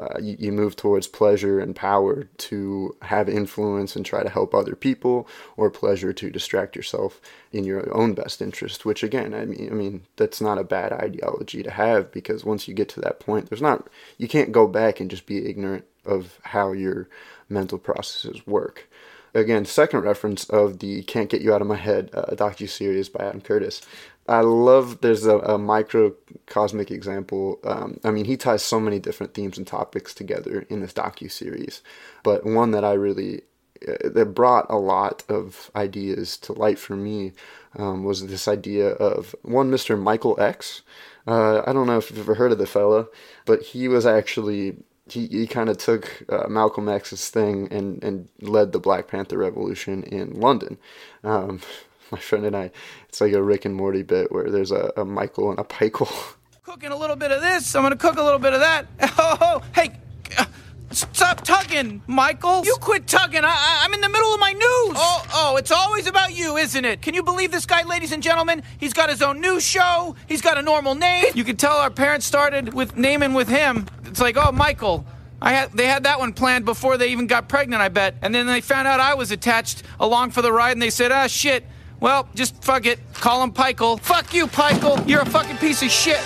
uh, 0.00 0.18
you, 0.20 0.36
you, 0.38 0.52
move 0.52 0.74
towards 0.74 1.06
pleasure 1.06 1.60
and 1.60 1.76
power 1.76 2.24
to 2.36 2.96
have 3.02 3.28
influence 3.28 3.94
and 3.94 4.04
try 4.04 4.22
to 4.22 4.28
help 4.28 4.54
other 4.54 4.74
people, 4.74 5.28
or 5.56 5.70
pleasure 5.70 6.12
to 6.12 6.30
distract 6.30 6.74
yourself 6.74 7.20
in 7.52 7.64
your 7.64 7.94
own 7.96 8.12
best 8.12 8.42
interest. 8.42 8.84
Which 8.84 9.02
again, 9.02 9.32
I 9.34 9.44
mean, 9.44 9.68
I 9.70 9.74
mean 9.74 10.02
that's 10.16 10.40
not 10.40 10.58
a 10.58 10.64
bad 10.64 10.92
ideology 10.92 11.62
to 11.62 11.70
have 11.70 12.10
because 12.10 12.44
once 12.44 12.66
you 12.66 12.74
get 12.74 12.88
to 12.90 13.00
that 13.02 13.20
point, 13.20 13.48
there's 13.48 13.62
not 13.62 13.88
you 14.18 14.26
can't 14.26 14.52
go 14.52 14.66
back 14.66 14.98
and 14.98 15.10
just 15.10 15.26
be 15.26 15.46
ignorant 15.48 15.84
of 16.04 16.38
how 16.42 16.72
your 16.72 17.08
mental 17.48 17.78
processes 17.78 18.46
work. 18.46 18.88
Again, 19.34 19.64
second 19.64 20.02
reference 20.02 20.48
of 20.48 20.78
the 20.78 21.02
"Can't 21.02 21.28
Get 21.28 21.40
You 21.40 21.52
Out 21.52 21.60
of 21.60 21.66
My 21.66 21.76
Head" 21.76 22.10
uh, 22.14 22.26
docu 22.36 22.68
series 22.68 23.08
by 23.08 23.24
Adam 23.24 23.40
Curtis. 23.40 23.82
I 24.26 24.40
love 24.40 25.00
there's 25.00 25.26
a, 25.26 25.38
a 25.38 25.58
microcosmic 25.58 26.90
example. 26.90 27.58
Um, 27.64 28.00
I 28.04 28.10
mean, 28.10 28.24
he 28.24 28.36
ties 28.36 28.62
so 28.62 28.80
many 28.80 28.98
different 28.98 29.34
themes 29.34 29.58
and 29.58 29.66
topics 29.66 30.14
together 30.14 30.66
in 30.70 30.80
this 30.80 30.92
docu 30.92 31.30
series, 31.30 31.82
but 32.22 32.46
one 32.46 32.70
that 32.70 32.84
I 32.84 32.92
really 32.92 33.42
uh, 33.86 34.08
that 34.08 34.34
brought 34.34 34.66
a 34.70 34.76
lot 34.76 35.24
of 35.28 35.70
ideas 35.76 36.38
to 36.38 36.52
light 36.52 36.78
for 36.78 36.96
me 36.96 37.32
um, 37.76 38.04
was 38.04 38.26
this 38.26 38.48
idea 38.48 38.90
of 38.92 39.34
one 39.42 39.70
Mr. 39.70 40.00
Michael 40.00 40.40
X. 40.40 40.82
Uh, 41.26 41.62
I 41.66 41.72
don't 41.72 41.86
know 41.86 41.98
if 41.98 42.10
you've 42.10 42.20
ever 42.20 42.34
heard 42.34 42.52
of 42.52 42.58
the 42.58 42.66
fella, 42.66 43.06
but 43.44 43.62
he 43.62 43.88
was 43.88 44.06
actually 44.06 44.76
he, 45.06 45.26
he 45.26 45.46
kind 45.46 45.68
of 45.68 45.76
took 45.76 46.24
uh, 46.30 46.48
Malcolm 46.48 46.88
X's 46.88 47.28
thing 47.28 47.68
and, 47.70 48.02
and 48.02 48.28
led 48.40 48.72
the 48.72 48.78
Black 48.78 49.08
Panther 49.08 49.36
Revolution 49.36 50.02
in 50.04 50.40
London. 50.40 50.78
Um, 51.22 51.60
my 52.14 52.20
friend 52.20 52.46
and 52.46 52.56
I, 52.56 52.70
it's 53.08 53.20
like 53.20 53.32
a 53.32 53.42
Rick 53.42 53.64
and 53.64 53.74
Morty 53.74 54.04
bit 54.04 54.30
where 54.30 54.48
there's 54.48 54.70
a, 54.70 54.92
a 54.96 55.04
Michael 55.04 55.50
and 55.50 55.58
a 55.58 55.64
Pichael. 55.64 56.08
Cooking 56.62 56.92
a 56.92 56.96
little 56.96 57.16
bit 57.16 57.32
of 57.32 57.42
this, 57.42 57.74
I'm 57.74 57.82
gonna 57.82 57.96
cook 57.96 58.18
a 58.18 58.22
little 58.22 58.38
bit 58.38 58.52
of 58.52 58.60
that. 58.60 58.86
Oh, 59.18 59.62
hey, 59.74 59.98
uh, 60.38 60.44
stop 60.90 61.42
tugging, 61.42 62.02
Michael. 62.06 62.64
You 62.64 62.76
quit 62.80 63.06
tugging. 63.06 63.42
I, 63.44 63.82
am 63.84 63.92
in 63.94 64.00
the 64.00 64.08
middle 64.08 64.32
of 64.32 64.38
my 64.38 64.52
news. 64.52 64.62
Oh, 64.96 65.26
oh, 65.34 65.56
it's 65.56 65.72
always 65.72 66.06
about 66.06 66.34
you, 66.34 66.56
isn't 66.56 66.84
it? 66.84 67.02
Can 67.02 67.14
you 67.14 67.22
believe 67.22 67.50
this 67.50 67.66
guy, 67.66 67.82
ladies 67.82 68.12
and 68.12 68.22
gentlemen? 68.22 68.62
He's 68.78 68.92
got 68.92 69.10
his 69.10 69.22
own 69.22 69.40
news 69.40 69.64
show. 69.64 70.14
He's 70.28 70.40
got 70.40 70.56
a 70.56 70.62
normal 70.62 70.94
name. 70.94 71.26
You 71.34 71.44
can 71.44 71.56
tell 71.56 71.76
our 71.76 71.90
parents 71.90 72.26
started 72.26 72.74
with 72.74 72.96
naming 72.96 73.34
with 73.34 73.48
him. 73.48 73.86
It's 74.04 74.20
like, 74.20 74.36
oh, 74.36 74.52
Michael. 74.52 75.04
I 75.42 75.52
had, 75.52 75.72
they 75.72 75.86
had 75.86 76.04
that 76.04 76.18
one 76.18 76.32
planned 76.32 76.64
before 76.64 76.96
they 76.96 77.08
even 77.08 77.26
got 77.26 77.48
pregnant, 77.48 77.82
I 77.82 77.88
bet. 77.88 78.14
And 78.22 78.34
then 78.34 78.46
they 78.46 78.60
found 78.60 78.88
out 78.88 79.00
I 79.00 79.14
was 79.14 79.30
attached 79.30 79.82
along 80.00 80.30
for 80.30 80.42
the 80.42 80.52
ride, 80.52 80.72
and 80.72 80.80
they 80.80 80.90
said, 80.90 81.12
ah, 81.12 81.26
shit, 81.26 81.64
well, 82.00 82.28
just 82.34 82.62
fuck 82.62 82.86
it. 82.86 82.98
Call 83.14 83.42
him 83.42 83.52
Pichael. 83.52 83.98
Fuck 83.98 84.34
you, 84.34 84.46
Pichael. 84.46 85.06
You're 85.08 85.22
a 85.22 85.26
fucking 85.26 85.56
piece 85.58 85.82
of 85.82 85.90
shit. 85.90 86.20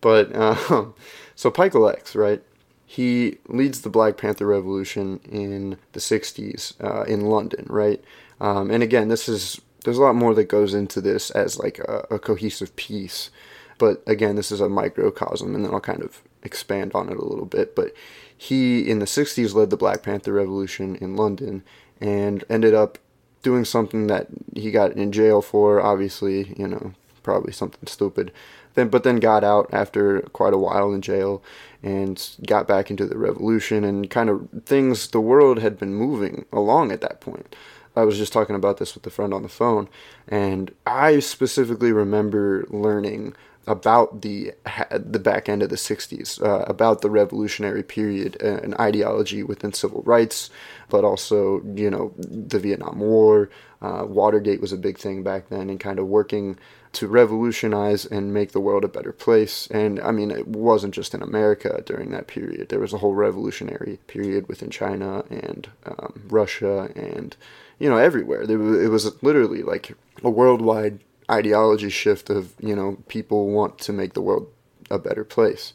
But, 0.00 0.34
um, 0.70 0.94
so 1.34 1.50
Pichael 1.50 1.88
X, 1.88 2.14
right? 2.14 2.42
He 2.86 3.38
leads 3.48 3.82
the 3.82 3.90
Black 3.90 4.16
Panther 4.16 4.46
Revolution 4.46 5.20
in 5.30 5.78
the 5.92 6.00
60s 6.00 6.74
uh, 6.82 7.02
in 7.04 7.22
London, 7.22 7.66
right? 7.68 8.02
Um, 8.40 8.70
and 8.70 8.82
again, 8.82 9.08
this 9.08 9.28
is, 9.28 9.60
there's 9.84 9.98
a 9.98 10.02
lot 10.02 10.14
more 10.14 10.34
that 10.34 10.44
goes 10.44 10.72
into 10.72 11.00
this 11.00 11.30
as 11.30 11.58
like 11.58 11.78
a, 11.80 12.06
a 12.10 12.18
cohesive 12.18 12.74
piece. 12.76 13.30
But 13.76 14.02
again, 14.06 14.36
this 14.36 14.50
is 14.50 14.60
a 14.60 14.68
microcosm, 14.68 15.54
and 15.54 15.64
then 15.64 15.72
I'll 15.72 15.80
kind 15.80 16.02
of 16.02 16.22
expand 16.42 16.92
on 16.94 17.08
it 17.08 17.16
a 17.16 17.24
little 17.24 17.46
bit. 17.46 17.76
But 17.76 17.92
he, 18.36 18.88
in 18.88 18.98
the 18.98 19.04
60s, 19.04 19.54
led 19.54 19.70
the 19.70 19.76
Black 19.76 20.02
Panther 20.02 20.32
Revolution 20.32 20.96
in 20.96 21.16
London 21.16 21.62
and 22.00 22.44
ended 22.48 22.74
up 22.74 22.98
doing 23.42 23.64
something 23.64 24.06
that 24.08 24.28
he 24.54 24.70
got 24.70 24.92
in 24.92 25.12
jail 25.12 25.42
for, 25.42 25.80
obviously, 25.80 26.54
you 26.58 26.66
know, 26.66 26.92
probably 27.22 27.52
something 27.52 27.86
stupid. 27.86 28.32
Then, 28.74 28.88
but 28.88 29.02
then 29.02 29.16
got 29.16 29.42
out 29.44 29.68
after 29.72 30.20
quite 30.32 30.54
a 30.54 30.58
while 30.58 30.92
in 30.92 31.02
jail 31.02 31.42
and 31.82 32.28
got 32.46 32.68
back 32.68 32.90
into 32.90 33.06
the 33.06 33.18
revolution 33.18 33.84
and 33.84 34.08
kind 34.08 34.30
of 34.30 34.48
things. 34.64 35.08
The 35.08 35.20
world 35.20 35.58
had 35.58 35.78
been 35.78 35.94
moving 35.94 36.44
along 36.52 36.92
at 36.92 37.00
that 37.00 37.20
point. 37.20 37.56
I 37.96 38.04
was 38.04 38.18
just 38.18 38.32
talking 38.32 38.54
about 38.54 38.78
this 38.78 38.94
with 38.94 39.04
a 39.06 39.10
friend 39.10 39.34
on 39.34 39.42
the 39.42 39.48
phone, 39.48 39.88
and 40.28 40.72
I 40.86 41.18
specifically 41.18 41.90
remember 41.90 42.64
learning 42.70 43.34
about 43.68 44.22
the 44.22 44.52
the 44.90 45.18
back 45.18 45.48
end 45.48 45.62
of 45.62 45.68
the 45.68 45.76
60s, 45.76 46.42
uh, 46.42 46.64
about 46.66 47.02
the 47.02 47.10
revolutionary 47.10 47.82
period 47.82 48.40
and 48.42 48.74
ideology 48.76 49.42
within 49.42 49.72
civil 49.72 50.02
rights, 50.02 50.50
but 50.88 51.04
also 51.04 51.62
you 51.74 51.90
know 51.90 52.12
the 52.18 52.58
Vietnam 52.58 52.98
War, 52.98 53.50
uh, 53.82 54.04
Watergate 54.08 54.60
was 54.60 54.72
a 54.72 54.78
big 54.78 54.98
thing 54.98 55.22
back 55.22 55.48
then, 55.50 55.70
and 55.70 55.78
kind 55.78 55.98
of 55.98 56.06
working 56.06 56.58
to 56.94 57.06
revolutionize 57.06 58.06
and 58.06 58.32
make 58.32 58.52
the 58.52 58.60
world 58.60 58.82
a 58.82 58.88
better 58.88 59.12
place. 59.12 59.68
And 59.70 60.00
I 60.00 60.10
mean, 60.10 60.30
it 60.30 60.48
wasn't 60.48 60.94
just 60.94 61.14
in 61.14 61.22
America 61.22 61.82
during 61.84 62.10
that 62.12 62.26
period. 62.26 62.70
There 62.70 62.80
was 62.80 62.94
a 62.94 62.98
whole 62.98 63.14
revolutionary 63.14 63.98
period 64.06 64.48
within 64.48 64.70
China 64.70 65.22
and 65.30 65.68
um, 65.84 66.22
Russia 66.28 66.90
and 66.96 67.36
you 67.78 67.88
know 67.88 67.98
everywhere. 67.98 68.42
It 68.42 68.88
was 68.88 69.22
literally 69.22 69.62
like 69.62 69.94
a 70.24 70.30
worldwide 70.30 71.00
ideology 71.30 71.90
shift 71.90 72.30
of 72.30 72.54
you 72.60 72.74
know 72.74 72.98
people 73.08 73.48
want 73.48 73.78
to 73.78 73.92
make 73.92 74.14
the 74.14 74.22
world 74.22 74.50
a 74.90 74.98
better 74.98 75.24
place 75.24 75.72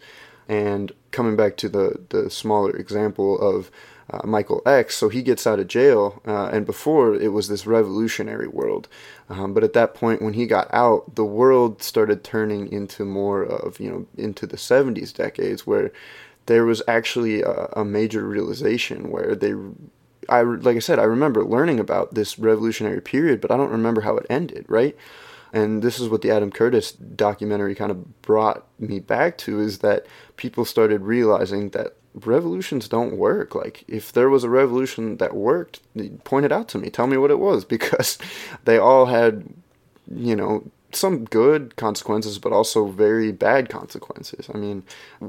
and 0.47 0.91
coming 1.11 1.35
back 1.35 1.57
to 1.57 1.69
the 1.69 2.01
the 2.09 2.29
smaller 2.29 2.71
example 2.75 3.39
of 3.39 3.71
uh, 4.09 4.25
Michael 4.25 4.61
X. 4.65 4.95
So 4.97 5.09
he 5.09 5.21
gets 5.21 5.47
out 5.47 5.59
of 5.59 5.67
jail, 5.67 6.21
uh, 6.27 6.47
and 6.47 6.65
before 6.65 7.15
it 7.15 7.31
was 7.31 7.47
this 7.47 7.65
revolutionary 7.65 8.47
world, 8.47 8.89
um, 9.29 9.53
but 9.53 9.63
at 9.63 9.73
that 9.73 9.93
point 9.93 10.21
when 10.21 10.33
he 10.33 10.45
got 10.45 10.67
out, 10.73 11.15
the 11.15 11.23
world 11.25 11.81
started 11.81 12.23
turning 12.23 12.71
into 12.71 13.05
more 13.05 13.43
of 13.43 13.79
you 13.79 13.89
know 13.89 14.05
into 14.17 14.45
the 14.45 14.57
'70s 14.57 15.13
decades 15.13 15.65
where 15.65 15.91
there 16.45 16.65
was 16.65 16.81
actually 16.87 17.41
a, 17.41 17.69
a 17.73 17.85
major 17.85 18.27
realization 18.27 19.09
where 19.09 19.35
they 19.35 19.53
I 20.29 20.41
like 20.41 20.75
I 20.75 20.79
said, 20.79 20.99
I 20.99 21.03
remember 21.03 21.43
learning 21.43 21.79
about 21.79 22.13
this 22.13 22.37
revolutionary 22.39 23.01
period, 23.01 23.41
but 23.41 23.51
I 23.51 23.57
don't 23.57 23.71
remember 23.71 24.01
how 24.01 24.17
it 24.17 24.25
ended, 24.29 24.65
right? 24.67 24.95
And 25.53 25.83
this 25.83 25.99
is 25.99 26.09
what 26.09 26.23
the 26.23 26.31
Adam 26.31 26.51
Curtis 26.51 26.91
documentary 26.91 27.75
kind 27.75 27.91
of 27.91 28.21
brought 28.23 28.65
me 28.79 28.99
back 28.99 29.37
to 29.39 29.59
is 29.59 29.79
that 29.79 30.07
people 30.35 30.65
started 30.65 31.01
realizing 31.01 31.69
that 31.69 31.95
revolutions 32.15 32.87
don't 32.87 33.17
work. 33.17 33.53
Like, 33.53 33.83
if 33.87 34.11
there 34.11 34.29
was 34.29 34.43
a 34.43 34.49
revolution 34.49 35.17
that 35.17 35.35
worked, 35.35 35.81
point 36.23 36.45
it 36.45 36.51
out 36.51 36.67
to 36.69 36.79
me. 36.79 36.89
Tell 36.89 37.05
me 37.05 37.17
what 37.17 37.29
it 37.29 37.39
was 37.39 37.65
because 37.75 38.17
they 38.65 38.79
all 38.79 39.05
had, 39.05 39.47
you 40.11 40.35
know, 40.35 40.63
some 40.91 41.25
good 41.25 41.75
consequences, 41.75 42.39
but 42.39 42.51
also 42.51 42.87
very 42.87 43.31
bad 43.31 43.69
consequences. 43.69 44.49
I 44.53 44.57
mean, 44.57 44.83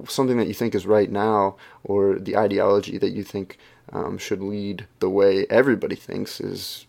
something 0.09 0.39
that 0.39 0.49
you 0.49 0.55
think 0.55 0.75
is 0.75 0.87
right 0.87 1.11
now, 1.11 1.57
or 1.83 2.19
the 2.19 2.37
ideology 2.37 2.99
that 2.99 3.13
you 3.13 3.25
think 3.25 3.59
um, 3.93 4.19
should 4.19 4.41
lead 4.43 4.87
the 5.01 5.11
way 5.11 5.47
everybody 5.51 5.97
thinks, 5.97 6.41
is, 6.41 6.87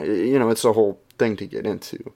you 0.00 0.38
know, 0.38 0.48
it's 0.48 0.64
a 0.64 0.72
whole 0.72 1.00
thing 1.18 1.36
to 1.36 1.46
get 1.46 1.66
into. 1.66 2.12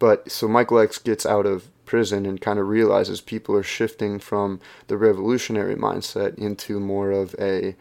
But 0.00 0.32
so 0.32 0.48
Michael 0.48 0.80
X 0.80 0.98
gets 0.98 1.24
out 1.24 1.46
of 1.46 1.68
prison 1.84 2.26
and 2.26 2.40
kind 2.40 2.58
of 2.58 2.66
realizes 2.66 3.20
people 3.20 3.54
are 3.54 3.62
shifting 3.62 4.18
from 4.18 4.60
the 4.88 4.96
revolutionary 4.96 5.76
mindset 5.76 6.36
into 6.38 6.80
more 6.80 7.12
of 7.12 7.36
a 7.38 7.76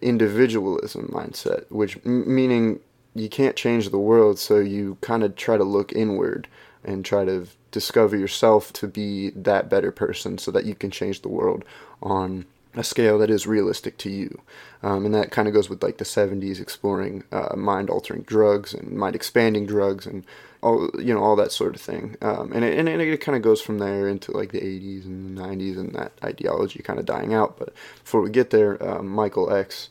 individualism 0.00 1.08
mindset, 1.08 1.64
which 1.70 1.96
m- 2.04 2.32
meaning 2.32 2.80
you 3.14 3.28
can't 3.28 3.56
change 3.56 3.88
the 3.88 3.98
world, 3.98 4.38
so 4.38 4.58
you 4.58 4.98
kind 5.00 5.24
of 5.24 5.34
try 5.34 5.56
to 5.56 5.64
look 5.64 5.92
inward 5.92 6.48
and 6.84 7.04
try 7.04 7.24
to 7.24 7.46
discover 7.70 8.16
yourself 8.16 8.72
to 8.74 8.86
be 8.86 9.30
that 9.30 9.70
better 9.70 9.90
person 9.90 10.36
so 10.36 10.50
that 10.50 10.66
you 10.66 10.74
can 10.74 10.90
change 10.90 11.22
the 11.22 11.28
world 11.28 11.64
on 12.02 12.44
a 12.74 12.84
scale 12.84 13.18
that 13.18 13.30
is 13.30 13.46
realistic 13.46 13.96
to 13.98 14.10
you. 14.10 14.40
Um, 14.82 15.06
and 15.06 15.14
that 15.14 15.30
kind 15.30 15.46
of 15.46 15.54
goes 15.54 15.70
with 15.70 15.82
like 15.82 15.98
the 15.98 16.04
70s 16.04 16.60
exploring 16.60 17.24
uh, 17.30 17.54
mind 17.56 17.88
altering 17.88 18.22
drugs 18.22 18.74
and 18.74 18.92
mind 18.92 19.14
expanding 19.14 19.66
drugs 19.66 20.06
and 20.06 20.24
all 20.62 20.88
you 20.98 21.12
know 21.12 21.22
all 21.22 21.36
that 21.36 21.52
sort 21.52 21.74
of 21.74 21.80
thing 21.80 22.16
um, 22.22 22.52
and, 22.52 22.64
it, 22.64 22.78
and 22.78 22.88
it 22.88 23.20
kind 23.20 23.36
of 23.36 23.42
goes 23.42 23.60
from 23.60 23.78
there 23.78 24.08
into 24.08 24.30
like 24.32 24.52
the 24.52 24.60
80s 24.60 25.04
and 25.04 25.36
the 25.36 25.42
90s 25.42 25.78
and 25.78 25.92
that 25.94 26.12
ideology 26.22 26.82
kind 26.82 26.98
of 26.98 27.04
dying 27.04 27.34
out 27.34 27.58
but 27.58 27.74
before 28.02 28.20
we 28.20 28.30
get 28.30 28.50
there 28.50 28.82
uh, 28.82 29.02
michael 29.02 29.52
x 29.52 29.88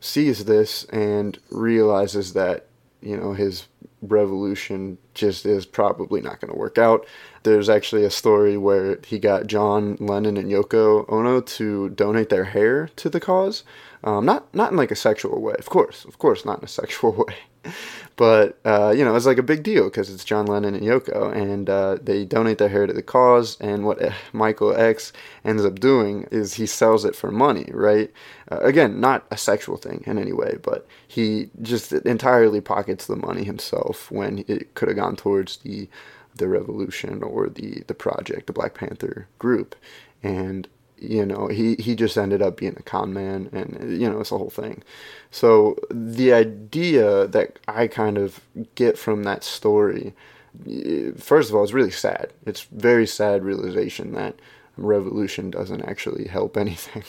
sees 0.00 0.44
this 0.44 0.84
and 0.84 1.38
realizes 1.50 2.34
that 2.34 2.66
you 3.00 3.16
know 3.16 3.32
his 3.32 3.66
revolution 4.08 4.98
just 5.14 5.46
is 5.46 5.66
probably 5.66 6.20
not 6.20 6.40
going 6.40 6.52
to 6.52 6.58
work 6.58 6.78
out. 6.78 7.06
There's 7.42 7.68
actually 7.68 8.04
a 8.04 8.10
story 8.10 8.56
where 8.56 8.98
he 9.04 9.18
got 9.18 9.46
John 9.46 9.96
Lennon 10.00 10.36
and 10.36 10.50
Yoko 10.50 11.10
Ono 11.10 11.40
to 11.40 11.90
donate 11.90 12.28
their 12.28 12.44
hair 12.44 12.88
to 12.96 13.08
the 13.08 13.20
cause. 13.20 13.64
Um, 14.04 14.26
not 14.26 14.54
not 14.54 14.70
in 14.70 14.76
like 14.76 14.90
a 14.90 14.96
sexual 14.96 15.40
way, 15.40 15.54
of 15.58 15.70
course, 15.70 16.04
of 16.04 16.18
course, 16.18 16.44
not 16.44 16.58
in 16.58 16.64
a 16.64 16.68
sexual 16.80 17.12
way, 17.12 17.72
but 18.16 18.58
uh, 18.66 18.90
you 18.90 19.02
know, 19.02 19.16
it's 19.16 19.24
like 19.24 19.38
a 19.38 19.42
big 19.42 19.62
deal 19.62 19.84
because 19.84 20.10
it's 20.10 20.24
John 20.24 20.44
Lennon 20.44 20.74
and 20.74 20.84
Yoko, 20.84 21.34
and 21.34 21.70
uh, 21.70 21.96
they 22.02 22.26
donate 22.26 22.58
their 22.58 22.68
hair 22.68 22.86
to 22.86 22.92
the 22.92 23.02
cause. 23.02 23.58
And 23.62 23.86
what 23.86 23.98
Michael 24.34 24.76
X 24.76 25.10
ends 25.42 25.64
up 25.64 25.80
doing 25.80 26.28
is 26.30 26.54
he 26.54 26.66
sells 26.66 27.06
it 27.06 27.16
for 27.16 27.30
money, 27.30 27.70
right? 27.72 28.12
Uh, 28.52 28.58
again, 28.58 29.00
not 29.00 29.26
a 29.30 29.38
sexual 29.38 29.78
thing 29.78 30.04
in 30.06 30.18
any 30.18 30.34
way, 30.34 30.58
but 30.62 30.86
he 31.08 31.48
just 31.62 31.90
entirely 31.92 32.60
pockets 32.60 33.06
the 33.06 33.16
money 33.16 33.44
himself 33.44 34.10
when 34.10 34.44
it 34.46 34.74
could 34.74 34.88
have 34.88 34.98
gone 34.98 35.16
towards 35.16 35.58
the 35.58 35.88
the 36.36 36.48
revolution 36.48 37.22
or 37.22 37.48
the 37.48 37.84
the 37.86 37.94
project, 37.94 38.48
the 38.48 38.52
Black 38.52 38.74
Panther 38.74 39.28
group, 39.38 39.74
and 40.22 40.68
you 41.08 41.26
know 41.26 41.48
he 41.48 41.74
he 41.76 41.94
just 41.94 42.16
ended 42.16 42.42
up 42.42 42.56
being 42.56 42.76
a 42.78 42.82
con 42.82 43.12
man 43.12 43.48
and 43.52 44.00
you 44.00 44.08
know 44.10 44.20
it's 44.20 44.32
a 44.32 44.38
whole 44.38 44.50
thing. 44.50 44.82
So 45.30 45.76
the 45.90 46.32
idea 46.32 47.26
that 47.26 47.58
i 47.68 47.86
kind 47.88 48.18
of 48.18 48.40
get 48.74 48.96
from 48.98 49.24
that 49.24 49.42
story 49.44 50.14
first 51.18 51.50
of 51.50 51.56
all 51.56 51.64
it's 51.64 51.72
really 51.72 51.90
sad. 51.90 52.32
It's 52.46 52.62
very 52.62 53.06
sad 53.06 53.44
realization 53.44 54.12
that 54.12 54.36
revolution 54.76 55.50
doesn't 55.50 55.82
actually 55.82 56.26
help 56.28 56.56
anything. 56.66 57.04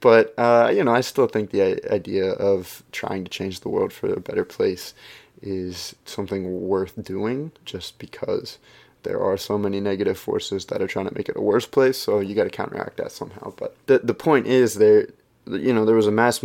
But 0.00 0.34
uh, 0.38 0.70
you 0.74 0.84
know 0.84 0.94
i 0.94 1.00
still 1.00 1.26
think 1.26 1.50
the 1.50 1.62
idea 1.92 2.32
of 2.32 2.82
trying 2.92 3.24
to 3.24 3.30
change 3.30 3.60
the 3.60 3.68
world 3.68 3.92
for 3.92 4.12
a 4.12 4.20
better 4.20 4.44
place 4.44 4.94
is 5.42 5.94
something 6.04 6.62
worth 6.68 7.02
doing 7.02 7.52
just 7.64 7.98
because 7.98 8.58
there 9.02 9.20
are 9.22 9.36
so 9.36 9.58
many 9.58 9.80
negative 9.80 10.18
forces 10.18 10.66
that 10.66 10.82
are 10.82 10.86
trying 10.86 11.08
to 11.08 11.14
make 11.14 11.28
it 11.28 11.36
a 11.36 11.40
worse 11.40 11.66
place 11.66 11.98
so 11.98 12.20
you 12.20 12.34
got 12.34 12.44
to 12.44 12.50
counteract 12.50 12.96
that 12.96 13.12
somehow. 13.12 13.52
But 13.56 13.76
the 13.86 13.98
the 14.00 14.14
point 14.14 14.46
is 14.46 14.74
there 14.74 15.08
you 15.46 15.72
know 15.72 15.84
there 15.84 15.96
was 15.96 16.06
a 16.06 16.12
mass 16.12 16.42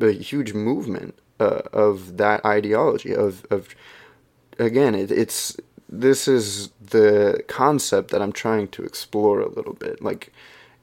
a 0.00 0.12
huge 0.12 0.52
movement 0.54 1.18
uh, 1.40 1.62
of 1.72 2.16
that 2.16 2.44
ideology 2.44 3.14
of 3.14 3.46
of 3.50 3.74
again 4.58 4.94
it, 4.94 5.10
it's 5.10 5.56
this 5.88 6.28
is 6.28 6.68
the 6.80 7.42
concept 7.48 8.10
that 8.10 8.20
I'm 8.20 8.32
trying 8.32 8.68
to 8.68 8.84
explore 8.84 9.40
a 9.40 9.48
little 9.48 9.72
bit 9.74 10.02
like 10.02 10.32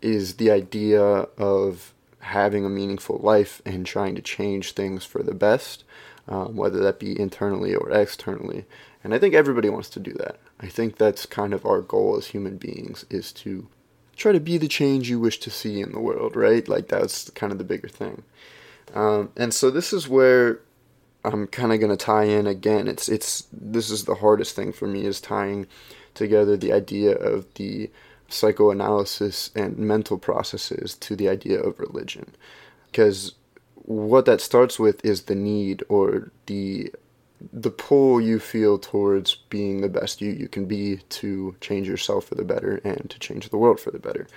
is 0.01 0.35
the 0.35 0.51
idea 0.51 1.01
of 1.01 1.93
having 2.19 2.65
a 2.65 2.69
meaningful 2.69 3.19
life 3.19 3.62
and 3.65 3.85
trying 3.85 4.15
to 4.15 4.21
change 4.21 4.71
things 4.71 5.05
for 5.05 5.21
the 5.21 5.35
best 5.35 5.83
um, 6.27 6.55
whether 6.55 6.79
that 6.79 7.00
be 7.00 7.19
internally 7.19 7.75
or 7.75 7.91
externally. 7.91 8.65
And 9.03 9.13
I 9.13 9.19
think 9.19 9.35
everybody 9.35 9.69
wants 9.69 9.89
to 9.91 10.00
do 10.00 10.13
that 10.13 10.39
I 10.65 10.67
think 10.67 10.98
that's 10.98 11.27
kind 11.27 11.53
of 11.53 11.63
our 11.63 11.81
goal 11.81 12.17
as 12.17 12.27
human 12.27 12.57
beings 12.57 13.05
is 13.12 13.31
to 13.34 13.67
try 14.15 14.31
to 14.31 14.39
be 14.39 14.57
the 14.57 14.67
change 14.67 15.07
you 15.12 15.19
wish 15.19 15.39
to 15.41 15.51
see 15.51 15.79
in 15.79 15.91
the 15.91 16.00
world, 16.00 16.36
right? 16.36 16.67
Like 16.67 16.88
that's 16.88 17.29
kind 17.31 17.51
of 17.51 17.60
the 17.60 17.63
bigger 17.63 17.88
thing. 17.88 18.24
Um, 18.95 19.31
and 19.38 19.53
so 19.53 19.69
this 19.69 19.93
is 19.93 20.10
where 20.10 20.62
I'm 21.24 21.46
kind 21.46 21.72
of 21.72 21.79
going 21.79 21.96
to 21.96 22.03
tie 22.03 22.24
in 22.24 22.48
again. 22.48 22.87
It's 22.87 23.07
it's 23.07 23.48
this 23.51 23.92
is 23.92 24.05
the 24.05 24.16
hardest 24.16 24.55
thing 24.55 24.74
for 24.74 24.87
me 24.87 25.05
is 25.05 25.22
tying 25.22 25.68
together 26.16 26.57
the 26.57 26.74
idea 26.74 27.11
of 27.11 27.53
the 27.53 27.92
psychoanalysis 28.27 29.51
and 29.55 29.77
mental 29.77 30.18
processes 30.18 30.96
to 30.96 31.16
the 31.16 31.29
idea 31.29 31.61
of 31.61 31.79
religion. 31.79 32.33
Because 32.87 33.35
what 33.75 34.25
that 34.25 34.42
starts 34.42 34.79
with 34.79 35.05
is 35.05 35.24
the 35.24 35.35
need 35.35 35.83
or 35.90 36.31
the 36.48 36.92
the 37.51 37.69
pull 37.69 38.21
you 38.21 38.39
feel 38.39 38.77
towards 38.77 39.35
being 39.50 39.81
the 39.81 39.89
best 39.89 40.21
you 40.21 40.31
you 40.31 40.48
can 40.48 40.65
be 40.65 40.98
to 41.09 41.55
change 41.61 41.87
yourself 41.87 42.25
for 42.25 42.35
the 42.35 42.45
better 42.45 42.77
and 42.83 43.09
to 43.09 43.19
change 43.19 43.50
the 43.50 43.57
world 43.57 43.79
for 43.79 43.91
the 43.91 44.00
better. 44.00 44.27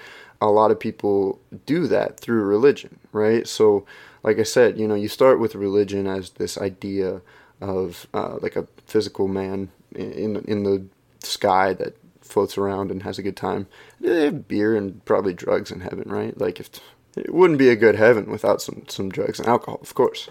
A 0.41 0.49
lot 0.49 0.71
of 0.71 0.79
people 0.79 1.41
do 1.67 1.87
that 1.89 2.21
through 2.21 2.43
religion, 2.45 2.99
right? 3.13 3.47
So, 3.47 3.85
like 4.23 4.39
I 4.39 4.45
said, 4.45 4.79
you 4.79 4.87
know, 4.87 4.95
you 4.95 5.09
start 5.09 5.41
with 5.41 5.55
religion 5.55 6.07
as 6.07 6.31
this 6.31 6.59
idea 6.59 7.23
of 7.61 8.07
uh, 8.15 8.39
like 8.41 8.57
a 8.57 8.67
physical 8.87 9.29
man 9.29 9.71
in 9.95 10.37
in 10.47 10.63
the 10.65 10.85
sky 11.21 11.73
that 11.75 11.97
floats 12.21 12.59
around 12.59 12.91
and 12.91 13.03
has 13.03 13.19
a 13.19 13.23
good 13.23 13.37
time. 13.37 13.67
They 14.01 14.25
have 14.27 14.49
beer 14.49 14.77
and 14.77 15.05
probably 15.05 15.35
drugs 15.35 15.71
in 15.71 15.81
heaven, 15.81 16.09
right? 16.09 16.39
Like 16.39 16.61
if 16.61 16.71
it 17.17 17.33
wouldn't 17.35 17.59
be 17.59 17.71
a 17.71 17.77
good 17.77 17.97
heaven 17.97 18.31
without 18.31 18.63
some 18.63 18.85
some 18.89 19.09
drugs 19.09 19.39
and 19.39 19.49
alcohol, 19.49 19.81
of 19.83 19.95
course. 19.95 20.29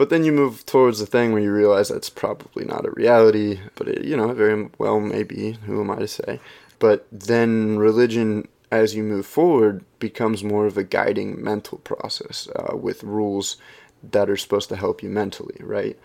But 0.00 0.08
then 0.08 0.24
you 0.24 0.32
move 0.32 0.64
towards 0.64 0.98
the 0.98 1.04
thing 1.04 1.30
where 1.30 1.42
you 1.42 1.52
realize 1.52 1.90
that's 1.90 2.08
probably 2.08 2.64
not 2.64 2.86
a 2.86 2.90
reality, 2.92 3.60
but 3.74 3.86
it, 3.86 4.02
you 4.02 4.16
know, 4.16 4.32
very 4.32 4.70
well 4.78 4.98
may 4.98 5.24
be. 5.24 5.58
Who 5.66 5.78
am 5.82 5.90
I 5.90 5.96
to 5.96 6.08
say? 6.08 6.40
But 6.78 7.06
then 7.12 7.76
religion, 7.76 8.48
as 8.70 8.94
you 8.94 9.02
move 9.02 9.26
forward, 9.26 9.84
becomes 9.98 10.42
more 10.42 10.64
of 10.64 10.78
a 10.78 10.84
guiding 10.84 11.44
mental 11.44 11.76
process 11.76 12.48
uh, 12.56 12.78
with 12.78 13.04
rules 13.04 13.58
that 14.02 14.30
are 14.30 14.38
supposed 14.38 14.70
to 14.70 14.76
help 14.76 15.02
you 15.02 15.10
mentally, 15.10 15.58
right? 15.60 15.98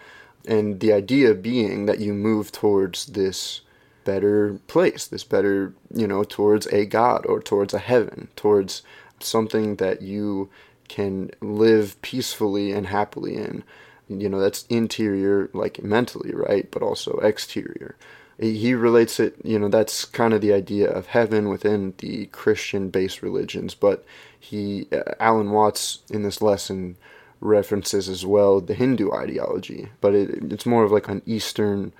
And 0.45 0.81
the 0.81 0.91
idea 0.91 1.33
being 1.33 1.85
that 1.85 1.99
you 1.99 2.13
move 2.13 2.51
towards 2.51 3.05
this 3.05 3.61
better 4.03 4.59
place, 4.67 5.07
this 5.07 5.23
better, 5.23 5.73
you 5.93 6.05
know, 6.05 6.25
towards 6.25 6.67
a 6.67 6.85
God 6.85 7.25
or 7.27 7.41
towards 7.41 7.73
a 7.73 7.79
heaven, 7.79 8.27
towards 8.35 8.83
something 9.21 9.77
that 9.77 10.01
you 10.01 10.49
can 10.89 11.31
live 11.39 11.95
peacefully 12.01 12.73
and 12.73 12.87
happily 12.87 13.37
in 13.37 13.63
you 14.07 14.29
know 14.29 14.39
that's 14.39 14.65
interior 14.69 15.49
like 15.53 15.83
mentally 15.83 16.33
right 16.33 16.69
but 16.71 16.81
also 16.81 17.17
exterior. 17.19 17.95
He 18.37 18.73
relates 18.73 19.19
it 19.19 19.37
you 19.43 19.57
know 19.57 19.69
that's 19.69 20.03
kind 20.03 20.33
of 20.33 20.41
the 20.41 20.53
idea 20.53 20.89
of 20.89 21.07
heaven 21.07 21.47
within 21.47 21.93
the 21.99 22.25
christian 22.27 22.89
based 22.89 23.21
religions 23.21 23.73
but 23.73 24.03
he 24.37 24.87
uh, 24.91 25.13
alan 25.21 25.51
watts 25.51 25.99
in 26.09 26.23
this 26.23 26.41
lesson 26.41 26.97
references 27.39 28.09
as 28.09 28.25
well 28.25 28.59
the 28.59 28.73
hindu 28.73 29.09
ideology 29.13 29.87
but 30.01 30.13
it, 30.13 30.51
it's 30.51 30.65
more 30.65 30.83
of 30.83 30.91
like 30.91 31.07
an 31.07 31.21
eastern 31.25 31.93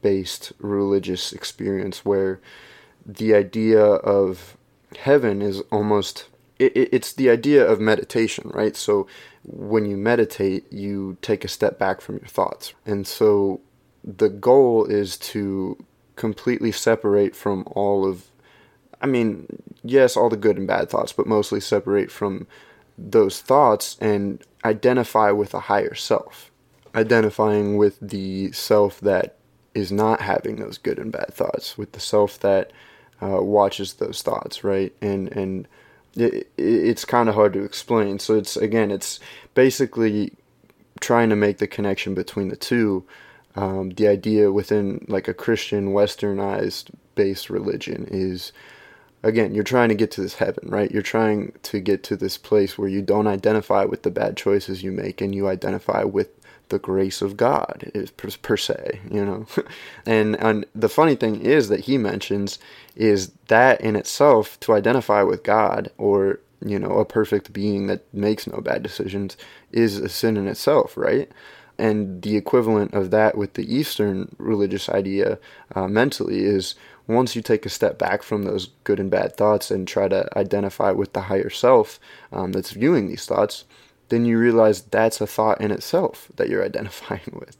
based 0.00 0.52
religious 0.60 1.32
experience 1.32 2.04
where 2.04 2.40
the 3.04 3.34
idea 3.34 3.82
of 3.82 4.56
heaven 4.98 5.42
is 5.42 5.60
almost 5.72 6.28
it, 6.58 6.72
it's 6.92 7.12
the 7.12 7.30
idea 7.30 7.66
of 7.66 7.80
meditation 7.80 8.50
right? 8.54 8.76
So 8.76 9.06
when 9.44 9.86
you 9.86 9.96
meditate, 9.96 10.70
you 10.72 11.16
take 11.22 11.44
a 11.44 11.48
step 11.48 11.78
back 11.78 12.00
from 12.00 12.16
your 12.16 12.26
thoughts. 12.26 12.74
And 12.84 13.06
so 13.06 13.60
the 14.04 14.28
goal 14.28 14.84
is 14.84 15.16
to 15.18 15.82
completely 16.16 16.72
separate 16.72 17.34
from 17.34 17.64
all 17.70 18.06
of, 18.06 18.30
I 19.00 19.06
mean, 19.06 19.46
yes, 19.82 20.16
all 20.16 20.28
the 20.28 20.36
good 20.36 20.58
and 20.58 20.66
bad 20.66 20.90
thoughts, 20.90 21.12
but 21.12 21.26
mostly 21.26 21.60
separate 21.60 22.10
from 22.10 22.46
those 22.98 23.40
thoughts 23.40 23.96
and 24.00 24.42
identify 24.64 25.30
with 25.30 25.54
a 25.54 25.60
higher 25.60 25.94
self. 25.94 26.50
Identifying 26.94 27.76
with 27.76 27.98
the 28.00 28.52
self 28.52 29.00
that 29.00 29.36
is 29.74 29.92
not 29.92 30.20
having 30.20 30.56
those 30.56 30.76
good 30.76 30.98
and 30.98 31.12
bad 31.12 31.32
thoughts, 31.32 31.78
with 31.78 31.92
the 31.92 32.00
self 32.00 32.38
that 32.40 32.72
uh, 33.22 33.40
watches 33.40 33.94
those 33.94 34.22
thoughts, 34.22 34.64
right? 34.64 34.92
And, 35.00 35.28
and, 35.32 35.68
it, 36.16 36.50
it's 36.56 37.04
kind 37.04 37.28
of 37.28 37.34
hard 37.34 37.52
to 37.54 37.64
explain. 37.64 38.18
So 38.18 38.36
it's 38.36 38.56
again, 38.56 38.90
it's 38.90 39.20
basically 39.54 40.32
trying 41.00 41.30
to 41.30 41.36
make 41.36 41.58
the 41.58 41.66
connection 41.66 42.14
between 42.14 42.48
the 42.48 42.56
two. 42.56 43.04
Um, 43.56 43.90
the 43.90 44.06
idea 44.06 44.52
within 44.52 45.04
like 45.08 45.26
a 45.26 45.34
Christian 45.34 45.92
westernized 45.92 46.90
based 47.14 47.50
religion 47.50 48.06
is 48.10 48.52
again, 49.22 49.54
you're 49.54 49.64
trying 49.64 49.88
to 49.90 49.94
get 49.94 50.10
to 50.12 50.22
this 50.22 50.34
heaven, 50.34 50.68
right? 50.70 50.90
You're 50.90 51.02
trying 51.02 51.52
to 51.64 51.80
get 51.80 52.02
to 52.04 52.16
this 52.16 52.38
place 52.38 52.78
where 52.78 52.88
you 52.88 53.02
don't 53.02 53.26
identify 53.26 53.84
with 53.84 54.02
the 54.02 54.10
bad 54.10 54.36
choices 54.36 54.82
you 54.82 54.92
make 54.92 55.20
and 55.20 55.34
you 55.34 55.48
identify 55.48 56.04
with 56.04 56.30
the 56.70 56.78
grace 56.78 57.22
of 57.22 57.36
God 57.36 57.90
is 57.94 58.10
per, 58.10 58.30
per 58.42 58.56
se, 58.56 59.00
you 59.10 59.24
know. 59.24 59.46
and 60.06 60.36
and 60.40 60.64
the 60.74 60.88
funny 60.88 61.14
thing 61.14 61.40
is 61.40 61.68
that 61.68 61.80
he 61.80 61.98
mentions 61.98 62.58
is 62.96 63.32
that 63.48 63.80
in 63.80 63.94
itself 63.96 64.58
to 64.60 64.72
identify 64.72 65.22
with 65.22 65.42
God 65.42 65.90
or 65.98 66.40
you 66.64 66.78
know 66.78 66.98
a 66.98 67.04
perfect 67.04 67.52
being 67.52 67.86
that 67.86 68.12
makes 68.14 68.46
no 68.46 68.60
bad 68.60 68.82
decisions 68.82 69.36
is 69.72 69.98
a 69.98 70.08
sin 70.08 70.36
in 70.36 70.48
itself, 70.48 70.96
right? 70.96 71.30
And 71.78 72.20
the 72.20 72.36
equivalent 72.36 72.92
of 72.92 73.10
that 73.10 73.38
with 73.38 73.54
the 73.54 73.74
Eastern 73.74 74.34
religious 74.38 74.88
idea 74.90 75.38
uh, 75.74 75.88
mentally 75.88 76.40
is 76.40 76.74
once 77.06 77.34
you 77.34 77.42
take 77.42 77.64
a 77.64 77.70
step 77.70 77.98
back 77.98 78.22
from 78.22 78.44
those 78.44 78.68
good 78.84 79.00
and 79.00 79.10
bad 79.10 79.34
thoughts 79.34 79.70
and 79.70 79.88
try 79.88 80.06
to 80.06 80.28
identify 80.38 80.90
with 80.90 81.12
the 81.14 81.22
higher 81.22 81.50
self 81.50 81.98
um, 82.32 82.52
that's 82.52 82.72
viewing 82.72 83.08
these 83.08 83.24
thoughts, 83.24 83.64
then 84.10 84.24
you 84.24 84.38
realize 84.38 84.82
that's 84.82 85.20
a 85.20 85.26
thought 85.26 85.60
in 85.60 85.70
itself 85.70 86.28
that 86.36 86.48
you're 86.48 86.64
identifying 86.72 87.32
with. 87.32 87.56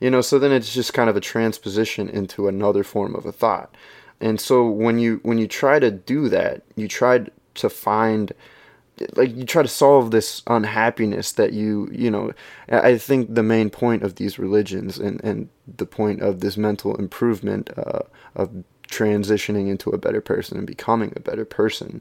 You 0.00 0.10
know, 0.10 0.20
so 0.22 0.38
then 0.38 0.52
it's 0.52 0.74
just 0.74 0.94
kind 0.94 1.10
of 1.10 1.16
a 1.16 1.20
transposition 1.20 2.08
into 2.08 2.48
another 2.48 2.82
form 2.82 3.14
of 3.14 3.26
a 3.26 3.32
thought. 3.32 3.74
And 4.20 4.40
so 4.40 4.68
when 4.68 4.98
you 4.98 5.20
when 5.22 5.38
you 5.38 5.46
try 5.46 5.78
to 5.78 5.90
do 5.90 6.28
that, 6.28 6.62
you 6.76 6.88
try 6.88 7.26
to 7.54 7.70
find 7.70 8.32
like 9.16 9.34
you 9.34 9.44
try 9.44 9.62
to 9.62 9.68
solve 9.68 10.10
this 10.10 10.42
unhappiness 10.46 11.32
that 11.32 11.52
you 11.52 11.88
you 11.90 12.10
know 12.10 12.32
i 12.70 12.96
think 12.98 13.34
the 13.34 13.42
main 13.42 13.70
point 13.70 14.02
of 14.02 14.16
these 14.16 14.38
religions 14.38 14.98
and 14.98 15.22
and 15.24 15.48
the 15.78 15.86
point 15.86 16.20
of 16.20 16.40
this 16.40 16.56
mental 16.56 16.94
improvement 16.96 17.70
uh, 17.78 18.00
of 18.34 18.50
transitioning 18.88 19.68
into 19.68 19.90
a 19.90 19.98
better 19.98 20.20
person 20.20 20.58
and 20.58 20.66
becoming 20.66 21.12
a 21.16 21.20
better 21.20 21.44
person 21.44 22.00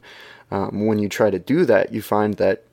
um, 0.52 0.86
when 0.86 1.00
you 1.00 1.08
try 1.08 1.30
to 1.30 1.40
do 1.40 1.64
that 1.66 1.94
you 1.94 2.02
find 2.02 2.34
that 2.36 2.64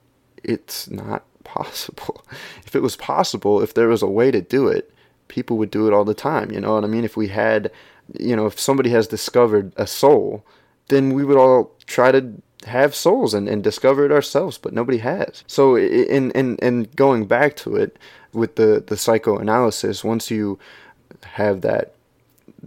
it's 0.44 0.88
not 0.90 1.24
possible 1.44 2.24
if 2.66 2.74
it 2.74 2.82
was 2.82 2.96
possible 2.96 3.60
if 3.62 3.74
there 3.74 3.88
was 3.88 4.02
a 4.02 4.06
way 4.06 4.30
to 4.30 4.40
do 4.42 4.68
it 4.68 4.92
people 5.28 5.56
would 5.56 5.70
do 5.70 5.86
it 5.86 5.92
all 5.92 6.04
the 6.04 6.14
time 6.14 6.50
you 6.52 6.60
know 6.60 6.74
what 6.74 6.84
i 6.84 6.86
mean 6.86 7.04
if 7.04 7.16
we 7.16 7.28
had 7.28 7.70
you 8.18 8.36
know 8.36 8.46
if 8.46 8.58
somebody 8.58 8.90
has 8.90 9.06
discovered 9.06 9.72
a 9.76 9.86
soul 9.86 10.44
then 10.88 11.14
we 11.14 11.24
would 11.24 11.36
all 11.36 11.72
try 11.86 12.12
to 12.12 12.32
have 12.66 12.94
souls 12.94 13.34
and, 13.34 13.48
and 13.48 13.62
discover 13.62 14.04
it 14.04 14.12
ourselves, 14.12 14.58
but 14.58 14.72
nobody 14.72 14.98
has. 14.98 15.44
So 15.46 15.76
in 15.76 16.30
in 16.32 16.56
in 16.56 16.88
going 16.96 17.26
back 17.26 17.56
to 17.56 17.76
it 17.76 17.98
with 18.32 18.56
the 18.56 18.82
the 18.86 18.96
psychoanalysis, 18.96 20.04
once 20.04 20.30
you 20.30 20.58
have 21.22 21.60
that 21.62 21.94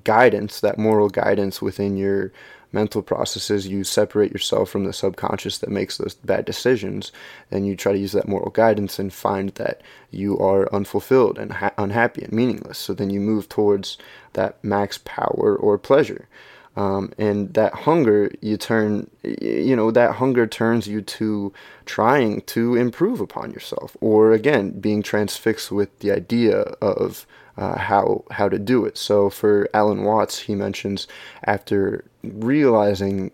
guidance, 0.03 0.62
that 0.62 0.77
moral 0.77 1.10
guidance 1.10 1.62
within 1.62 1.97
your 1.97 2.32
mental 2.71 3.01
processes, 3.01 3.67
you 3.67 3.84
separate 3.84 4.32
yourself 4.32 4.69
from 4.69 4.84
the 4.84 4.93
subconscious 4.93 5.58
that 5.60 5.69
makes 5.69 5.97
those 5.97 6.13
bad 6.13 6.45
decisions, 6.45 7.12
and 7.51 7.65
you 7.65 7.75
try 7.75 7.91
to 7.91 7.97
use 7.99 8.12
that 8.12 8.27
moral 8.27 8.51
guidance 8.51 8.99
and 8.99 9.13
find 9.13 9.49
that 9.55 9.82
you 10.12 10.38
are 10.39 10.73
unfulfilled 10.73 11.38
and 11.38 11.53
ha- 11.53 11.73
unhappy 11.77 12.23
and 12.23 12.34
meaningless. 12.34 12.77
So 12.77 12.93
then 12.93 13.10
you 13.10 13.19
move 13.19 13.49
towards 13.49 13.97
that 14.34 14.63
max 14.63 14.99
power 14.99 15.55
or 15.55 15.77
pleasure. 15.77 16.27
Um, 16.75 17.12
and 17.17 17.53
that 17.55 17.73
hunger 17.73 18.32
you 18.41 18.55
turn 18.55 19.10
you 19.23 19.75
know 19.75 19.89
that 19.91 20.15
hunger 20.15 20.45
turns 20.45 20.88
you 20.88 21.01
to 21.01 21.51
trying 21.86 22.41
to 22.41 22.75
improve 22.75 23.19
upon 23.19 23.51
yourself 23.51 23.97
or 23.99 24.32
again 24.32 24.79
being 24.79 25.01
transfixed 25.01 25.71
with 25.71 25.97
the 25.99 26.12
idea 26.12 26.60
of 26.79 27.25
uh, 27.58 27.77
how 27.77 28.23
how 28.32 28.47
to 28.47 28.60
do 28.60 28.86
it 28.86 28.97
so 28.97 29.29
for 29.29 29.67
alan 29.73 30.03
watts 30.03 30.39
he 30.39 30.55
mentions 30.55 31.08
after 31.43 32.05
realizing 32.23 33.32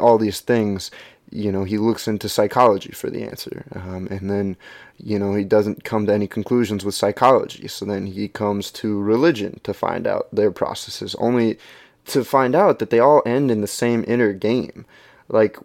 all 0.00 0.18
these 0.18 0.40
things 0.40 0.90
you 1.30 1.52
know 1.52 1.64
he 1.64 1.76
looks 1.76 2.08
into 2.08 2.28
psychology 2.28 2.90
for 2.92 3.10
the 3.10 3.22
answer 3.22 3.64
um, 3.74 4.06
and 4.10 4.30
then 4.30 4.56
you 4.98 5.18
know 5.18 5.34
he 5.34 5.44
doesn't 5.44 5.84
come 5.84 6.06
to 6.06 6.12
any 6.12 6.26
conclusions 6.26 6.84
with 6.84 6.94
psychology 6.94 7.68
so 7.68 7.84
then 7.84 8.06
he 8.06 8.28
comes 8.28 8.70
to 8.70 9.00
religion 9.00 9.60
to 9.62 9.74
find 9.74 10.06
out 10.06 10.28
their 10.32 10.50
processes 10.50 11.14
only 11.18 11.58
to 12.08 12.24
find 12.24 12.54
out 12.54 12.78
that 12.78 12.90
they 12.90 12.98
all 12.98 13.22
end 13.24 13.50
in 13.50 13.60
the 13.60 13.66
same 13.66 14.04
inner 14.08 14.32
game. 14.32 14.84
Like 15.28 15.58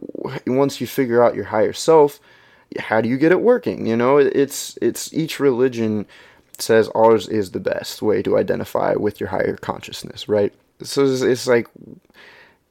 once 0.46 0.80
you 0.80 0.88
figure 0.88 1.24
out 1.24 1.36
your 1.36 1.46
higher 1.46 1.74
self, 1.74 2.20
how 2.78 3.02
do 3.02 3.10
you 3.10 3.18
get 3.18 3.32
it 3.32 3.42
working? 3.42 3.88
You 3.88 3.96
know, 3.96 4.18
it's 4.18 4.78
it's 4.82 5.14
each 5.14 5.40
religion 5.40 6.06
says 6.60 6.90
ours 6.90 7.28
is 7.28 7.52
the 7.52 7.60
best 7.60 8.02
way 8.02 8.22
to 8.22 8.38
identify 8.38 8.94
with 8.94 9.20
your 9.20 9.30
higher 9.30 9.56
consciousness, 9.58 10.28
right? 10.28 10.54
So 10.82 11.06
it's, 11.06 11.22
it's 11.22 11.48
like 11.48 11.68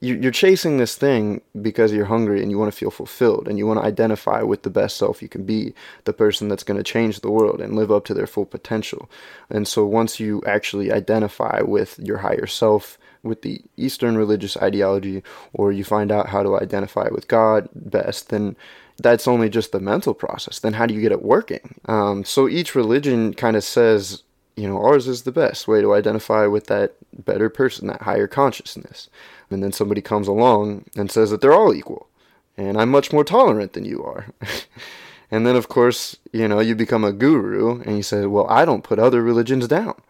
you're 0.03 0.33
chasing 0.33 0.79
this 0.79 0.97
thing 0.97 1.43
because 1.61 1.93
you're 1.93 2.07
hungry 2.07 2.43
and 2.43 2.51
you 2.51 2.59
want 2.59 2.73
to 2.73 2.77
feel 2.77 2.91
fulfilled 2.91 3.47
and 3.47 3.57
you 3.57 3.69
want 3.69 3.79
to 3.79 3.87
identify 3.87 4.43
with 4.43 4.65
the 4.65 4.71
best 4.71 4.97
self 4.97 5.23
you 5.23 5.29
can 5.29 5.45
be, 5.45 5.75
the 6.05 6.13
person 6.13 6.49
that's 6.49 6.65
going 6.65 6.77
to 6.77 6.83
change 6.83 7.21
the 7.21 7.31
world 7.31 7.61
and 7.61 7.77
live 7.77 7.93
up 7.93 8.05
to 8.07 8.15
their 8.15 8.27
full 8.27 8.45
potential. 8.45 9.09
And 9.49 9.69
so 9.69 9.87
once 9.87 10.19
you 10.19 10.43
actually 10.45 10.91
identify 10.91 11.61
with 11.61 12.01
your 12.01 12.19
higher 12.19 12.49
self, 12.49 12.99
with 13.23 13.43
the 13.43 13.63
Eastern 13.77 14.17
religious 14.19 14.57
ideology, 14.57 15.23
or 15.53 15.71
you 15.71 15.85
find 15.85 16.11
out 16.11 16.29
how 16.29 16.43
to 16.43 16.59
identify 16.59 17.09
with 17.13 17.29
God 17.29 17.69
best, 17.73 18.31
then 18.31 18.57
that's 19.01 19.29
only 19.29 19.49
just 19.49 19.71
the 19.71 19.79
mental 19.79 20.15
process. 20.15 20.59
Then 20.59 20.73
how 20.73 20.87
do 20.87 20.95
you 20.95 21.01
get 21.01 21.13
it 21.13 21.23
working? 21.23 21.77
Um, 21.87 22.25
so 22.25 22.49
each 22.49 22.75
religion 22.75 23.35
kind 23.35 23.57
of 23.57 23.63
says, 23.63 24.25
you 24.57 24.69
know, 24.69 24.83
ours 24.83 25.09
is 25.09 25.23
the 25.23 25.33
best 25.33 25.67
way 25.67 25.81
to 25.81 25.95
identify 25.95 26.47
with 26.47 26.67
that 26.67 26.95
better 27.13 27.49
person, 27.49 27.89
that 27.89 28.03
higher 28.03 28.27
consciousness 28.27 29.09
and 29.51 29.63
then 29.63 29.73
somebody 29.73 30.01
comes 30.01 30.29
along 30.29 30.85
and 30.97 31.11
says 31.11 31.31
that 31.31 31.41
they're 31.41 31.53
all 31.53 31.75
equal 31.75 32.09
and 32.57 32.81
I'm 32.81 32.91
much 32.91 33.13
more 33.13 33.25
tolerant 33.25 33.73
than 33.73 33.85
you 33.85 34.05
are. 34.05 34.27
and 35.31 35.47
then, 35.47 35.57
of 35.57 35.69
course, 35.69 36.17
you 36.33 36.47
know, 36.49 36.61
you 36.61 36.75
become 36.75 37.05
a 37.05 37.13
guru 37.13 37.81
and 37.83 37.97
you 37.97 38.03
say, 38.03 38.27
well, 38.27 38.47
I 38.49 38.65
don't 38.65 38.85
put 38.85 38.99
other 38.99 39.23
religions 39.23 39.67
down. 39.69 40.01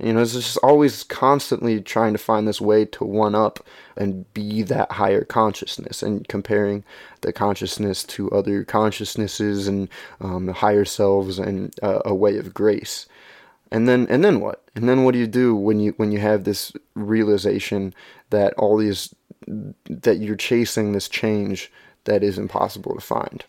You 0.00 0.12
know, 0.12 0.22
it's 0.22 0.32
just 0.32 0.56
always 0.56 1.04
constantly 1.04 1.80
trying 1.80 2.14
to 2.14 2.18
find 2.18 2.48
this 2.48 2.60
way 2.60 2.84
to 2.86 3.04
one 3.04 3.36
up 3.36 3.64
and 3.96 4.32
be 4.34 4.62
that 4.62 4.90
higher 4.90 5.24
consciousness 5.24 6.02
and 6.02 6.26
comparing 6.26 6.82
the 7.20 7.32
consciousness 7.32 8.02
to 8.04 8.28
other 8.32 8.64
consciousnesses 8.64 9.68
and 9.68 9.88
um, 10.20 10.48
higher 10.48 10.84
selves 10.84 11.38
and 11.38 11.72
uh, 11.80 12.00
a 12.04 12.12
way 12.12 12.36
of 12.38 12.52
grace 12.52 13.06
and 13.74 13.88
then 13.88 14.06
and 14.08 14.24
then 14.24 14.40
what? 14.40 14.62
And 14.76 14.88
then 14.88 15.02
what 15.02 15.14
do 15.14 15.18
you 15.18 15.26
do 15.26 15.56
when 15.56 15.80
you 15.80 15.94
when 15.96 16.12
you 16.12 16.20
have 16.20 16.44
this 16.44 16.72
realization 16.94 17.92
that 18.30 18.54
all 18.54 18.76
these 18.76 19.12
that 19.48 20.18
you're 20.18 20.36
chasing 20.36 20.92
this 20.92 21.08
change 21.08 21.72
that 22.04 22.22
is 22.22 22.38
impossible 22.38 22.94
to 22.94 23.00
find? 23.00 23.44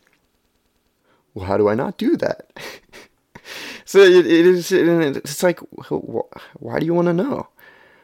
Well 1.35 1.45
how 1.45 1.57
do 1.57 1.69
i 1.69 1.75
not 1.75 1.97
do 1.97 2.17
that? 2.17 2.51
So 3.88 3.99
it, 3.99 4.25
it 4.25 4.47
is 4.47 4.71
it's 4.71 5.43
like 5.43 5.59
why 5.59 6.79
do 6.79 6.85
you 6.88 6.95
want 6.95 7.05
to 7.05 7.13
know? 7.13 7.47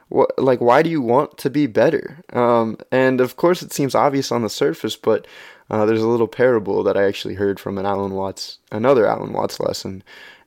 What 0.09 0.37
like 0.37 0.61
why 0.61 0.83
do 0.83 0.91
you 0.91 1.01
want 1.01 1.39
to 1.39 1.49
be 1.49 1.65
better? 1.65 2.19
Um, 2.31 2.77
and 2.91 3.19
of 3.19 3.35
course 3.35 3.63
it 3.63 3.73
seems 3.73 3.95
obvious 3.95 4.31
on 4.31 4.43
the 4.43 4.49
surface 4.49 4.95
but 4.95 5.25
uh, 5.71 5.87
there's 5.87 6.03
a 6.03 6.07
little 6.07 6.27
parable 6.27 6.83
that 6.83 6.97
i 6.97 7.07
actually 7.07 7.33
heard 7.33 7.59
from 7.59 7.79
an 7.79 7.85
alan 7.85 8.11
watts 8.11 8.59
another 8.71 9.07
alan 9.07 9.33
watts 9.33 9.59
lesson 9.59 10.03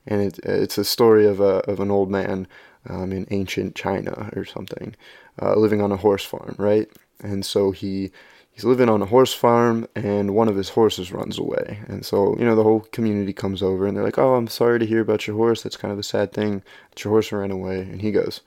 and 0.07 0.21
it, 0.21 0.39
it's 0.43 0.77
a 0.77 0.85
story 0.85 1.25
of 1.25 1.39
a 1.39 1.59
of 1.69 1.79
an 1.79 1.91
old 1.91 2.09
man 2.09 2.47
um, 2.89 3.11
in 3.11 3.27
ancient 3.31 3.75
China 3.75 4.29
or 4.35 4.45
something, 4.45 4.95
uh, 5.41 5.55
living 5.55 5.81
on 5.81 5.91
a 5.91 5.97
horse 5.97 6.23
farm, 6.23 6.55
right? 6.57 6.89
And 7.21 7.45
so 7.45 7.71
he 7.71 8.11
he's 8.51 8.63
living 8.63 8.89
on 8.89 9.01
a 9.01 9.05
horse 9.05 9.33
farm, 9.33 9.87
and 9.95 10.35
one 10.35 10.47
of 10.47 10.55
his 10.55 10.69
horses 10.69 11.11
runs 11.11 11.37
away, 11.37 11.79
and 11.87 12.05
so 12.05 12.35
you 12.37 12.45
know 12.45 12.55
the 12.55 12.63
whole 12.63 12.81
community 12.91 13.33
comes 13.33 13.61
over, 13.61 13.85
and 13.87 13.95
they're 13.95 14.03
like, 14.03 14.19
"Oh, 14.19 14.35
I'm 14.35 14.47
sorry 14.47 14.79
to 14.79 14.85
hear 14.85 15.01
about 15.01 15.27
your 15.27 15.35
horse. 15.35 15.63
That's 15.63 15.77
kind 15.77 15.91
of 15.91 15.99
a 15.99 16.03
sad 16.03 16.33
thing 16.33 16.63
that 16.91 17.03
your 17.03 17.11
horse 17.11 17.31
ran 17.31 17.51
away." 17.51 17.79
And 17.81 18.01
he 18.01 18.11
goes, 18.11 18.41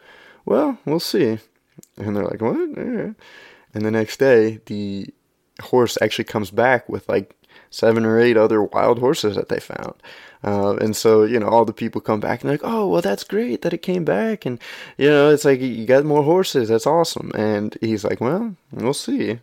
"Well, 0.45 0.79
we'll 0.85 1.01
see," 1.01 1.39
and 1.97 2.17
they're 2.17 2.25
like, 2.25 2.41
"What?" 2.41 3.15
And 3.75 3.85
the 3.85 3.91
next 3.91 4.19
day, 4.19 4.61
the 4.67 5.09
horse 5.61 5.99
actually 6.01 6.25
comes 6.25 6.51
back 6.51 6.89
with 6.89 7.09
like 7.09 7.35
seven 7.71 8.05
or 8.05 8.21
eight 8.21 8.37
other 8.37 8.63
wild 8.63 8.99
horses 8.99 9.37
that 9.37 9.49
they 9.49 9.61
found. 9.61 9.95
Uh, 10.45 10.77
and 10.77 10.95
so, 10.95 11.25
you 11.25 11.39
know, 11.39 11.49
all 11.49 11.65
the 11.65 11.73
people 11.73 12.01
come 12.01 12.21
back 12.21 12.41
and 12.41 12.49
they're 12.49 12.59
like, 12.59 12.71
oh, 12.71 12.89
well, 12.89 13.03
that's 13.03 13.25
great 13.25 13.63
that 13.63 13.73
it 13.73 13.83
came 13.83 14.05
back. 14.05 14.47
And, 14.47 14.61
you 14.97 15.09
know, 15.09 15.31
it's 15.31 15.45
like, 15.45 15.61
you 15.61 15.85
got 15.85 16.05
more 16.05 16.23
horses. 16.23 16.69
That's 16.69 16.87
awesome. 16.87 17.33
And 17.35 17.77
he's 17.81 18.05
like, 18.05 18.21
well, 18.21 18.55
we'll 18.73 18.95
see. 18.95 19.41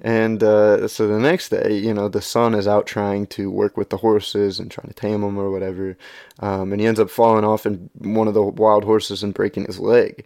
And 0.00 0.42
uh, 0.42 0.88
so 0.88 1.06
the 1.06 1.20
next 1.20 1.50
day, 1.50 1.76
you 1.76 1.94
know, 1.94 2.08
the 2.08 2.22
son 2.22 2.54
is 2.54 2.66
out 2.66 2.86
trying 2.86 3.26
to 3.28 3.50
work 3.50 3.76
with 3.76 3.90
the 3.90 3.98
horses 3.98 4.58
and 4.58 4.70
trying 4.70 4.88
to 4.88 4.94
tame 4.94 5.20
them 5.20 5.38
or 5.38 5.50
whatever. 5.50 5.96
Um, 6.40 6.72
and 6.72 6.80
he 6.80 6.86
ends 6.86 6.98
up 6.98 7.10
falling 7.10 7.44
off 7.44 7.64
in 7.66 7.90
one 7.98 8.26
of 8.26 8.34
the 8.34 8.42
wild 8.42 8.84
horses 8.84 9.22
and 9.22 9.34
breaking 9.34 9.66
his 9.66 9.78
leg. 9.78 10.24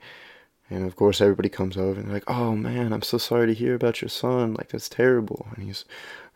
And 0.70 0.86
of 0.86 0.96
course, 0.96 1.20
everybody 1.20 1.48
comes 1.48 1.76
over 1.76 1.98
and 1.98 2.12
like, 2.12 2.28
"Oh 2.28 2.54
man, 2.54 2.92
I'm 2.92 3.02
so 3.02 3.16
sorry 3.16 3.46
to 3.46 3.54
hear 3.54 3.74
about 3.74 4.02
your 4.02 4.10
son. 4.10 4.54
Like 4.54 4.68
that's 4.68 4.88
terrible." 4.88 5.46
And 5.54 5.64
he's, 5.64 5.86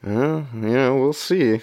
"Uh, 0.05 0.43
yeah, 0.55 0.91
we'll 0.91 1.13
see." 1.13 1.63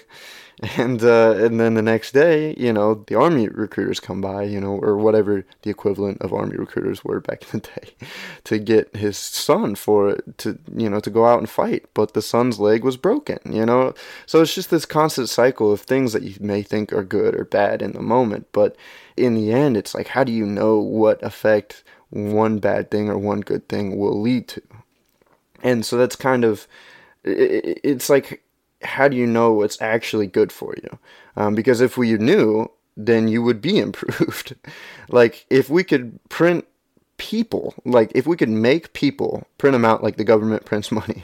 And 0.77 1.01
uh, 1.01 1.35
and 1.37 1.57
then 1.57 1.75
the 1.75 1.81
next 1.81 2.11
day, 2.11 2.53
you 2.57 2.73
know, 2.73 3.05
the 3.07 3.15
army 3.15 3.47
recruiters 3.47 4.01
come 4.01 4.19
by, 4.19 4.43
you 4.43 4.59
know, 4.59 4.77
or 4.77 4.97
whatever 4.97 5.45
the 5.61 5.69
equivalent 5.69 6.21
of 6.21 6.33
army 6.33 6.57
recruiters 6.57 7.01
were 7.01 7.21
back 7.21 7.43
in 7.43 7.61
the 7.61 7.67
day, 7.67 8.07
to 8.43 8.59
get 8.59 8.93
his 8.93 9.17
son 9.17 9.75
for 9.75 10.17
to 10.37 10.59
you 10.75 10.89
know 10.89 10.99
to 10.99 11.09
go 11.09 11.25
out 11.25 11.39
and 11.39 11.49
fight. 11.49 11.85
But 11.93 12.13
the 12.13 12.21
son's 12.21 12.59
leg 12.59 12.83
was 12.83 12.97
broken, 12.97 13.39
you 13.45 13.65
know. 13.65 13.93
So 14.25 14.41
it's 14.41 14.53
just 14.53 14.69
this 14.69 14.85
constant 14.85 15.29
cycle 15.29 15.71
of 15.71 15.79
things 15.81 16.11
that 16.11 16.23
you 16.23 16.35
may 16.41 16.61
think 16.61 16.91
are 16.91 17.03
good 17.03 17.35
or 17.35 17.45
bad 17.45 17.81
in 17.81 17.93
the 17.93 18.01
moment, 18.01 18.47
but 18.51 18.75
in 19.15 19.35
the 19.35 19.53
end, 19.53 19.77
it's 19.77 19.95
like 19.95 20.09
how 20.09 20.25
do 20.25 20.33
you 20.33 20.45
know 20.45 20.77
what 20.77 21.23
effect 21.23 21.83
one 22.09 22.59
bad 22.59 22.91
thing 22.91 23.09
or 23.09 23.17
one 23.17 23.41
good 23.41 23.69
thing 23.69 23.97
will 23.97 24.19
lead 24.19 24.49
to? 24.49 24.61
And 25.63 25.85
so 25.85 25.95
that's 25.95 26.17
kind 26.17 26.43
of 26.43 26.67
it's 27.23 28.09
like 28.09 28.43
how 28.81 29.07
do 29.07 29.17
you 29.17 29.27
know 29.27 29.51
what's 29.53 29.81
actually 29.81 30.27
good 30.27 30.51
for 30.51 30.73
you? 30.81 30.99
Um, 31.35 31.55
because 31.55 31.81
if 31.81 31.97
we 31.97 32.13
knew, 32.13 32.71
then 32.95 33.27
you 33.27 33.41
would 33.43 33.61
be 33.61 33.77
improved. 33.87 34.55
like 35.09 35.45
if 35.49 35.69
we 35.69 35.83
could 35.83 36.19
print 36.29 36.65
people, 37.17 37.73
like 37.85 38.11
if 38.15 38.25
we 38.25 38.37
could 38.37 38.49
make 38.49 38.93
people 38.93 39.45
print 39.57 39.73
them 39.73 39.85
out 39.85 40.03
like 40.03 40.17
the 40.17 40.23
government 40.23 40.65
prints 40.65 40.91
money, 40.91 41.23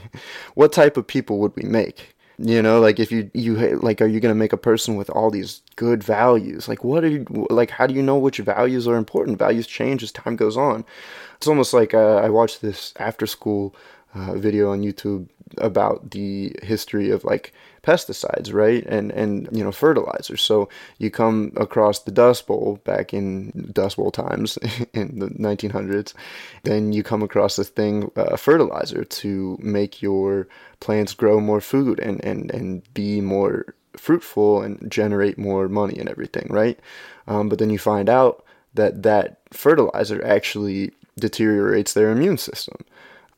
what 0.54 0.72
type 0.72 0.96
of 0.96 1.06
people 1.06 1.38
would 1.38 1.54
we 1.56 1.62
make? 1.62 2.12
You 2.38 2.60
know, 2.60 2.80
like 2.80 3.00
if 3.00 3.10
you 3.10 3.30
you 3.32 3.56
like, 3.78 4.02
are 4.02 4.06
you 4.06 4.20
gonna 4.20 4.34
make 4.34 4.52
a 4.52 4.58
person 4.58 4.96
with 4.96 5.08
all 5.08 5.30
these 5.30 5.62
good 5.76 6.04
values? 6.04 6.68
Like, 6.68 6.84
what 6.84 7.02
are 7.02 7.08
you 7.08 7.24
like? 7.48 7.70
How 7.70 7.86
do 7.86 7.94
you 7.94 8.02
know 8.02 8.18
which 8.18 8.36
values 8.36 8.86
are 8.86 8.96
important? 8.96 9.38
Values 9.38 9.66
change 9.66 10.02
as 10.02 10.12
time 10.12 10.36
goes 10.36 10.54
on. 10.54 10.84
It's 11.38 11.46
almost 11.46 11.72
like 11.72 11.94
uh, 11.94 12.16
I 12.16 12.28
watched 12.28 12.60
this 12.60 12.92
after 12.98 13.26
school 13.26 13.74
uh, 14.16 14.34
video 14.34 14.70
on 14.70 14.82
YouTube 14.82 15.28
about 15.58 16.10
the 16.10 16.54
history 16.62 17.10
of 17.10 17.24
like 17.24 17.52
pesticides, 17.82 18.52
right? 18.52 18.84
And 18.86 19.12
and 19.12 19.48
you 19.52 19.62
know 19.62 19.72
fertilizers. 19.72 20.42
So 20.42 20.68
you 20.98 21.10
come 21.10 21.52
across 21.56 22.00
the 22.00 22.10
Dust 22.10 22.46
Bowl 22.46 22.80
back 22.84 23.12
in 23.12 23.70
Dust 23.72 23.96
Bowl 23.96 24.10
times 24.10 24.56
in 24.92 25.18
the 25.18 25.28
1900s. 25.28 26.14
Then 26.64 26.92
you 26.92 27.02
come 27.02 27.22
across 27.22 27.56
this 27.56 27.68
thing, 27.68 28.10
uh, 28.16 28.36
fertilizer, 28.36 29.04
to 29.04 29.58
make 29.60 30.02
your 30.02 30.48
plants 30.80 31.14
grow 31.14 31.40
more 31.40 31.60
food 31.60 32.00
and 32.00 32.24
and 32.24 32.50
and 32.50 32.82
be 32.94 33.20
more 33.20 33.74
fruitful 33.96 34.62
and 34.62 34.90
generate 34.90 35.38
more 35.38 35.68
money 35.68 35.98
and 35.98 36.08
everything, 36.08 36.46
right? 36.50 36.78
Um, 37.26 37.48
but 37.48 37.58
then 37.58 37.70
you 37.70 37.78
find 37.78 38.08
out 38.08 38.44
that 38.74 39.02
that 39.04 39.38
fertilizer 39.52 40.24
actually 40.24 40.92
deteriorates 41.18 41.94
their 41.94 42.10
immune 42.10 42.36
system 42.36 42.76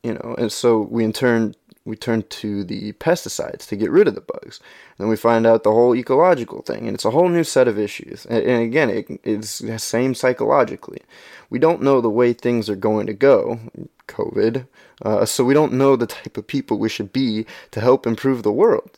you 0.03 0.13
know 0.13 0.35
and 0.37 0.51
so 0.51 0.79
we 0.79 1.03
in 1.03 1.13
turn 1.13 1.55
we 1.89 1.95
turn 1.95 2.23
to 2.29 2.63
the 2.63 2.93
pesticides 2.93 3.67
to 3.67 3.75
get 3.75 3.91
rid 3.91 4.07
of 4.07 4.15
the 4.15 4.21
bugs. 4.21 4.59
And 4.91 5.05
then 5.05 5.09
we 5.09 5.15
find 5.15 5.45
out 5.45 5.63
the 5.63 5.71
whole 5.71 5.95
ecological 5.95 6.61
thing, 6.61 6.87
and 6.87 6.93
it's 6.93 7.05
a 7.05 7.11
whole 7.11 7.27
new 7.27 7.43
set 7.43 7.67
of 7.67 7.79
issues. 7.79 8.25
And, 8.27 8.43
and 8.43 8.63
again, 8.63 8.89
it, 8.89 9.19
it's 9.23 9.59
the 9.59 9.79
same 9.79 10.13
psychologically. 10.13 11.01
We 11.49 11.59
don't 11.59 11.81
know 11.81 11.99
the 11.99 12.09
way 12.09 12.31
things 12.31 12.69
are 12.69 12.75
going 12.75 13.07
to 13.07 13.13
go, 13.13 13.59
COVID, 14.07 14.67
uh, 15.01 15.25
so 15.25 15.43
we 15.43 15.53
don't 15.53 15.73
know 15.73 15.95
the 15.95 16.07
type 16.07 16.37
of 16.37 16.47
people 16.47 16.77
we 16.77 16.89
should 16.89 17.11
be 17.11 17.45
to 17.71 17.81
help 17.81 18.05
improve 18.05 18.43
the 18.43 18.51
world. 18.51 18.91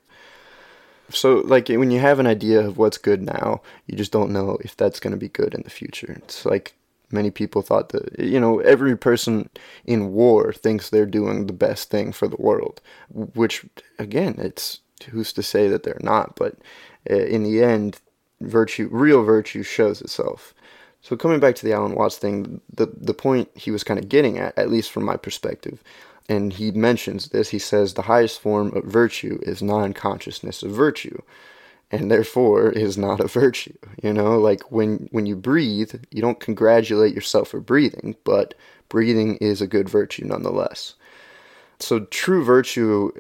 So, 1.10 1.42
like, 1.46 1.68
when 1.68 1.92
you 1.92 2.00
have 2.00 2.20
an 2.20 2.28
idea 2.28 2.66
of 2.66 2.78
what's 2.78 2.98
good 2.98 3.22
now, 3.22 3.62
you 3.86 3.98
just 3.98 4.14
don't 4.14 4.32
know 4.32 4.58
if 4.62 4.78
that's 4.78 5.00
going 5.00 5.12
to 5.12 5.18
be 5.18 5.28
good 5.28 5.54
in 5.54 5.62
the 5.64 5.70
future. 5.70 6.14
It's 6.24 6.46
like 6.46 6.74
many 7.14 7.32
people 7.32 7.62
thought 7.62 7.90
that 7.90 8.18
you 8.20 8.40
know 8.40 8.60
every 8.60 8.96
person 8.98 9.50
in 9.86 10.12
war 10.14 10.54
thinks 10.54 10.90
they're 10.90 11.06
doing 11.06 11.48
the 11.48 11.54
best 11.54 11.90
thing 11.90 12.12
for 12.12 12.28
the 12.28 12.38
world 12.38 12.82
which 13.10 13.66
again 14.00 14.36
it's 14.38 14.80
who's 15.10 15.34
to 15.34 15.44
say 15.44 15.68
that 15.68 15.84
they're 15.84 15.98
not 16.02 16.36
but 16.36 16.58
uh, 17.10 17.16
in 17.16 17.44
the 17.44 17.64
end 17.64 18.00
virtue 18.42 18.90
real 18.92 19.24
virtue 19.24 19.64
shows 19.64 20.02
itself. 20.02 20.54
So 21.02 21.16
coming 21.16 21.40
back 21.40 21.56
to 21.56 21.66
the 21.66 21.74
alan 21.74 21.96
watts 21.96 22.18
thing 22.18 22.62
the 22.72 22.88
the 22.96 23.14
point 23.14 23.50
he 23.56 23.72
was 23.72 23.84
kind 23.84 24.00
of 24.00 24.10
getting 24.10 24.38
at 24.38 24.58
at 24.58 24.70
least 24.70 24.92
from 24.92 25.04
my 25.04 25.18
perspective 25.18 25.84
and 26.30 26.54
he 26.54 26.72
mentions 26.72 27.30
this 27.30 27.50
he 27.50 27.60
says 27.60 27.94
the 27.94 28.04
highest 28.04 28.40
form 28.40 28.76
of 28.76 28.84
virtue 28.84 29.40
is 29.42 29.62
non-consciousness 29.64 30.62
of 30.62 30.72
virtue 30.72 31.20
and 31.92 32.10
therefore 32.10 32.72
is 32.72 32.98
not 32.98 33.20
a 33.20 33.28
virtue 33.28 33.74
you 34.02 34.14
know? 34.14 34.40
Like 34.40 34.72
when 34.72 35.08
when 35.12 35.26
you 35.26 35.36
breathe 35.36 35.94
you 36.12 36.22
don't 36.22 36.40
congratulate 36.40 37.14
yourself 37.14 37.50
for 37.50 37.60
breathing 37.60 38.16
but 38.24 38.54
breathing 38.90 39.38
is 39.38 39.62
a 39.62 39.68
good 39.68 39.90
virtue 39.90 40.26
nonetheless. 40.26 40.96
So 41.80 42.02
true 42.06 42.44
virtue 42.44 43.12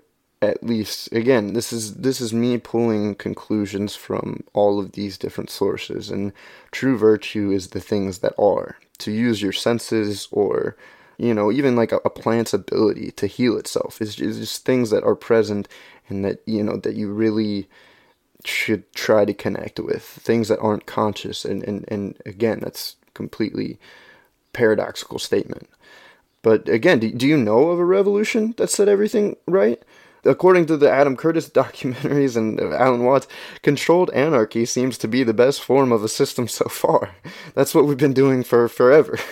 at 0.41 0.63
least 0.63 1.11
again 1.11 1.53
this 1.53 1.71
is 1.71 1.95
this 1.95 2.19
is 2.19 2.33
me 2.33 2.57
pulling 2.57 3.15
conclusions 3.15 3.95
from 3.95 4.43
all 4.53 4.79
of 4.79 4.93
these 4.93 5.17
different 5.17 5.49
sources 5.49 6.09
and 6.09 6.33
true 6.71 6.97
virtue 6.97 7.51
is 7.51 7.69
the 7.69 7.81
things 7.81 8.19
that 8.19 8.33
are. 8.39 8.77
To 8.99 9.11
use 9.11 9.41
your 9.41 9.53
senses 9.53 10.27
or 10.31 10.77
you 11.17 11.33
know 11.33 11.51
even 11.51 11.75
like 11.75 11.91
a, 11.91 11.97
a 12.05 12.09
plant's 12.09 12.53
ability 12.53 13.11
to 13.11 13.27
heal 13.27 13.57
itself 13.57 14.01
is 14.01 14.15
just, 14.15 14.39
just 14.39 14.65
things 14.65 14.89
that 14.91 15.03
are 15.03 15.15
present 15.15 15.67
and 16.07 16.23
that 16.25 16.41
you 16.45 16.63
know 16.63 16.77
that 16.77 16.95
you 16.95 17.11
really 17.11 17.67
should 18.45 18.91
try 18.93 19.25
to 19.25 19.33
connect 19.33 19.79
with 19.79 20.03
things 20.03 20.47
that 20.47 20.59
aren't 20.59 20.85
conscious. 20.85 21.45
And, 21.45 21.63
and, 21.63 21.85
and 21.87 22.17
again 22.25 22.59
that's 22.61 22.95
completely 23.13 23.79
paradoxical 24.53 25.19
statement. 25.19 25.69
But 26.41 26.67
again 26.67 26.99
do, 26.99 27.11
do 27.11 27.27
you 27.27 27.37
know 27.37 27.69
of 27.69 27.79
a 27.79 27.85
revolution 27.85 28.53
that 28.57 28.69
set 28.69 28.89
everything 28.89 29.35
right? 29.47 29.81
According 30.23 30.67
to 30.67 30.77
the 30.77 30.91
adam 30.91 31.17
curtis 31.17 31.49
documentaries 31.61 32.35
and 32.37 32.59
alan 32.59 33.03
watts 33.03 33.27
controlled 33.61 34.11
anarchy 34.11 34.65
seems 34.65 34.97
to 34.99 35.07
be 35.07 35.23
the 35.23 35.33
best 35.33 35.61
form 35.61 35.91
of 35.91 36.03
a 36.03 36.09
system 36.09 36.47
so 36.47 36.65
far. 36.65 37.15
That's 37.55 37.73
what 37.73 37.85
we've 37.85 37.97
been 37.97 38.13
doing 38.13 38.43
for 38.43 38.67
forever. 38.67 39.17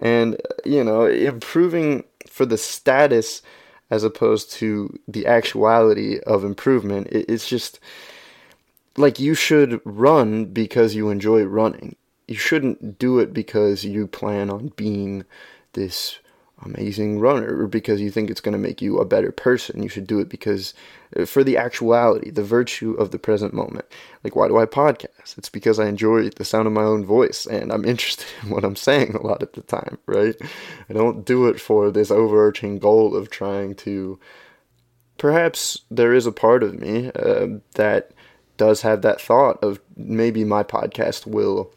And 0.00 0.34
uh, 0.34 0.54
you 0.64 0.82
know 0.84 1.06
improving 1.06 2.04
for 2.28 2.44
the 2.44 2.58
status 2.58 3.42
as 3.90 4.04
opposed 4.04 4.50
to 4.50 4.98
the 5.06 5.26
actuality 5.26 6.18
of 6.20 6.44
improvement 6.44 7.06
it, 7.08 7.26
it's 7.28 7.48
just 7.48 7.78
like 8.96 9.18
you 9.18 9.34
should 9.34 9.80
run 9.84 10.46
because 10.46 10.94
you 10.94 11.10
enjoy 11.10 11.44
running. 11.44 11.96
You 12.28 12.36
shouldn't 12.36 12.98
do 12.98 13.18
it 13.18 13.32
because 13.32 13.84
you 13.84 14.06
plan 14.06 14.50
on 14.50 14.72
being 14.76 15.24
this 15.72 16.18
amazing 16.64 17.18
runner 17.18 17.62
or 17.62 17.66
because 17.66 18.00
you 18.00 18.10
think 18.10 18.30
it's 18.30 18.40
going 18.40 18.52
to 18.52 18.58
make 18.58 18.80
you 18.80 18.98
a 18.98 19.04
better 19.04 19.32
person. 19.32 19.82
You 19.82 19.88
should 19.88 20.06
do 20.06 20.20
it 20.20 20.28
because 20.28 20.74
uh, 21.16 21.24
for 21.24 21.42
the 21.42 21.56
actuality, 21.56 22.30
the 22.30 22.42
virtue 22.42 22.92
of 22.94 23.10
the 23.10 23.18
present 23.18 23.52
moment. 23.52 23.86
Like, 24.22 24.36
why 24.36 24.48
do 24.48 24.58
I 24.58 24.66
podcast? 24.66 25.38
It's 25.38 25.48
because 25.48 25.78
I 25.78 25.88
enjoy 25.88 26.28
the 26.30 26.44
sound 26.44 26.66
of 26.66 26.72
my 26.72 26.82
own 26.82 27.04
voice 27.04 27.46
and 27.46 27.72
I'm 27.72 27.84
interested 27.92 28.26
in 28.42 28.50
what 28.50 28.64
I'm 28.64 28.76
saying 28.76 29.14
a 29.14 29.26
lot 29.26 29.42
of 29.42 29.52
the 29.52 29.62
time, 29.62 29.98
right? 30.06 30.36
I 30.88 30.92
don't 30.92 31.24
do 31.24 31.46
it 31.46 31.60
for 31.60 31.90
this 31.90 32.10
overarching 32.10 32.78
goal 32.78 33.16
of 33.16 33.30
trying 33.30 33.74
to. 33.76 34.18
Perhaps 35.18 35.82
there 35.90 36.12
is 36.14 36.26
a 36.26 36.32
part 36.32 36.62
of 36.62 36.80
me 36.80 37.12
uh, 37.14 37.46
that 37.74 38.10
does 38.62 38.82
have 38.82 39.02
that 39.02 39.20
thought 39.20 39.60
of 39.64 39.80
maybe 39.96 40.44
my 40.44 40.62
podcast 40.62 41.26
will 41.26 41.74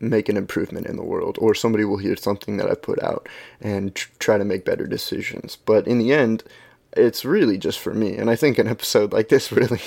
make 0.00 0.30
an 0.30 0.38
improvement 0.38 0.86
in 0.86 0.96
the 0.96 1.04
world 1.04 1.36
or 1.38 1.54
somebody 1.54 1.84
will 1.84 1.98
hear 1.98 2.16
something 2.16 2.56
that 2.56 2.70
I 2.70 2.74
put 2.74 3.02
out 3.02 3.28
and 3.60 3.94
tr- 3.94 4.08
try 4.18 4.38
to 4.38 4.44
make 4.44 4.64
better 4.64 4.86
decisions. 4.86 5.56
But 5.56 5.86
in 5.86 5.98
the 5.98 6.14
end, 6.14 6.42
it's 6.94 7.26
really 7.26 7.58
just 7.58 7.78
for 7.78 7.92
me. 7.92 8.16
And 8.16 8.30
I 8.30 8.36
think 8.36 8.56
an 8.56 8.66
episode 8.66 9.12
like 9.12 9.28
this 9.28 9.52
really 9.60 9.82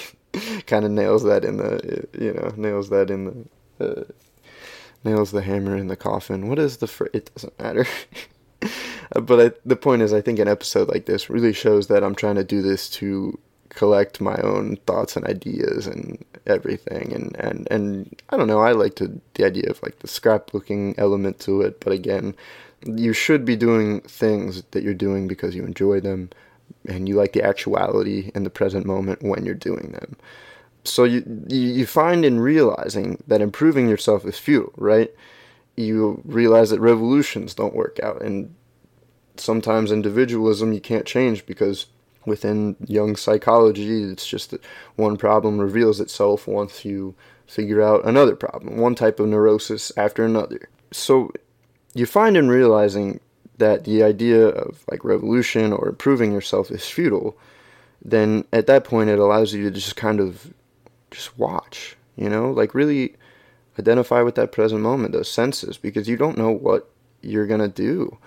kind 0.67 0.86
of 0.86 0.91
nails 0.91 1.23
that 1.23 1.43
in 1.43 1.58
the, 1.58 2.08
you 2.13 2.34
know, 2.34 2.53
nails 2.55 2.89
that 2.89 3.10
in 3.10 3.49
the, 3.79 4.01
uh, 4.01 4.03
nails 5.03 5.31
the 5.31 5.41
hammer 5.41 5.75
in 5.75 5.88
the 5.88 5.95
coffin. 5.95 6.47
What 6.47 6.60
is 6.60 6.77
the, 6.77 6.86
fr- 6.86 7.08
it 7.12 7.34
doesn't 7.34 7.60
matter. 7.60 7.88
but 9.19 9.39
I, 9.39 9.51
the 9.65 9.75
point 9.75 10.03
is, 10.03 10.13
I 10.13 10.21
think 10.21 10.38
an 10.38 10.47
episode 10.47 10.89
like 10.89 11.08
this 11.08 11.27
really 11.27 11.53
shows 11.53 11.88
that 11.88 12.03
I'm 12.03 12.13
trying 12.13 12.36
to 12.36 12.43
do 12.43 12.62
this 12.62 12.88
to 13.01 13.39
collect 13.76 14.22
my 14.22 14.38
own 14.38 14.78
thoughts 14.88 15.16
and 15.16 15.26
ideas 15.26 15.86
and 15.86 16.24
everything. 16.48 17.14
And 17.14 17.36
and 17.38 17.68
and 17.70 18.22
I 18.30 18.38
don't 18.38 18.48
know 18.48 18.60
I 18.60 18.72
like 18.72 18.96
to 18.96 19.22
the 19.36 19.46
idea 19.46 19.70
of 19.70 19.82
like 19.84 20.00
the 20.00 20.08
scrapbooking 20.08 20.96
element 20.98 21.40
to 21.42 21.62
it. 21.62 21.80
But 21.82 21.94
again 21.94 22.36
you 22.86 23.14
should 23.14 23.46
be 23.46 23.56
doing 23.56 24.02
things 24.02 24.64
that 24.72 24.84
you're 24.84 24.94
doing 24.94 25.28
because 25.28 25.56
you 25.56 25.64
enjoy 25.66 26.00
them 26.00 26.30
and 26.88 27.08
you 27.08 27.16
like 27.16 27.34
the 27.34 27.44
actuality 27.44 28.32
in 28.36 28.44
the 28.44 28.50
present 28.50 28.86
moment 28.86 29.24
when 29.24 29.46
you're 29.46 29.56
doing 29.56 29.92
them. 29.92 30.16
So 30.84 31.04
you 31.04 31.24
you 31.50 31.86
find 31.86 32.24
in 32.24 32.40
realizing 32.40 33.22
that 33.28 33.42
improving 33.42 33.90
yourself 33.90 34.26
is 34.26 34.38
futile 34.40 34.74
right? 34.78 35.12
You 35.76 36.22
realize 36.26 36.70
that 36.70 36.80
revolutions 36.80 37.54
don't 37.54 37.76
work 37.76 38.00
out. 38.02 38.22
And 38.22 38.56
sometimes 39.38 39.92
individualism 39.92 40.72
you 40.72 40.80
can't 40.82 41.06
change 41.06 41.46
because 41.46 41.88
within 42.26 42.76
Jung 42.88 43.16
psychology, 43.16 44.04
it's 44.04 44.28
just 44.28 44.52
that 44.52 44.64
one 44.96 45.18
problem 45.18 45.60
reveals 45.60 46.00
itself 46.00 46.48
once 46.48 46.86
you 46.86 47.16
figure 47.48 47.82
out 47.82 48.06
another 48.06 48.36
problem, 48.36 48.78
one 48.78 48.96
type 48.96 49.20
of 49.20 49.28
neurosis 49.28 49.92
after 49.98 50.24
another. 50.24 50.70
So 50.92 51.32
you 51.94 52.06
find 52.06 52.36
in 52.36 52.50
realizing 52.50 53.20
that 53.58 53.86
the 53.86 54.04
idea 54.04 54.48
of 54.48 54.84
like 54.90 55.04
revolution 55.04 55.72
or 55.72 55.88
improving 55.88 56.32
yourself 56.32 56.72
is 56.72 56.86
futile, 56.86 57.38
then 58.04 58.46
at 58.52 58.68
that 58.68 58.84
point 58.84 59.10
it 59.10 59.20
allows 59.20 59.54
you 59.54 59.64
to 59.64 59.72
just 59.72 59.96
kind 59.96 60.20
of 60.20 60.54
just 61.12 61.38
watch, 61.38 61.96
you 62.16 62.30
know, 62.30 62.52
like 62.52 62.76
really 62.76 63.16
identify 63.80 64.22
with 64.22 64.36
that 64.36 64.52
present 64.52 64.82
moment, 64.82 65.14
those 65.14 65.32
senses, 65.32 65.78
because 65.78 66.08
you 66.08 66.18
don't 66.18 66.38
know 66.38 66.52
what 66.52 66.90
you're 67.22 67.48
gonna 67.48 67.68
do. 67.68 68.18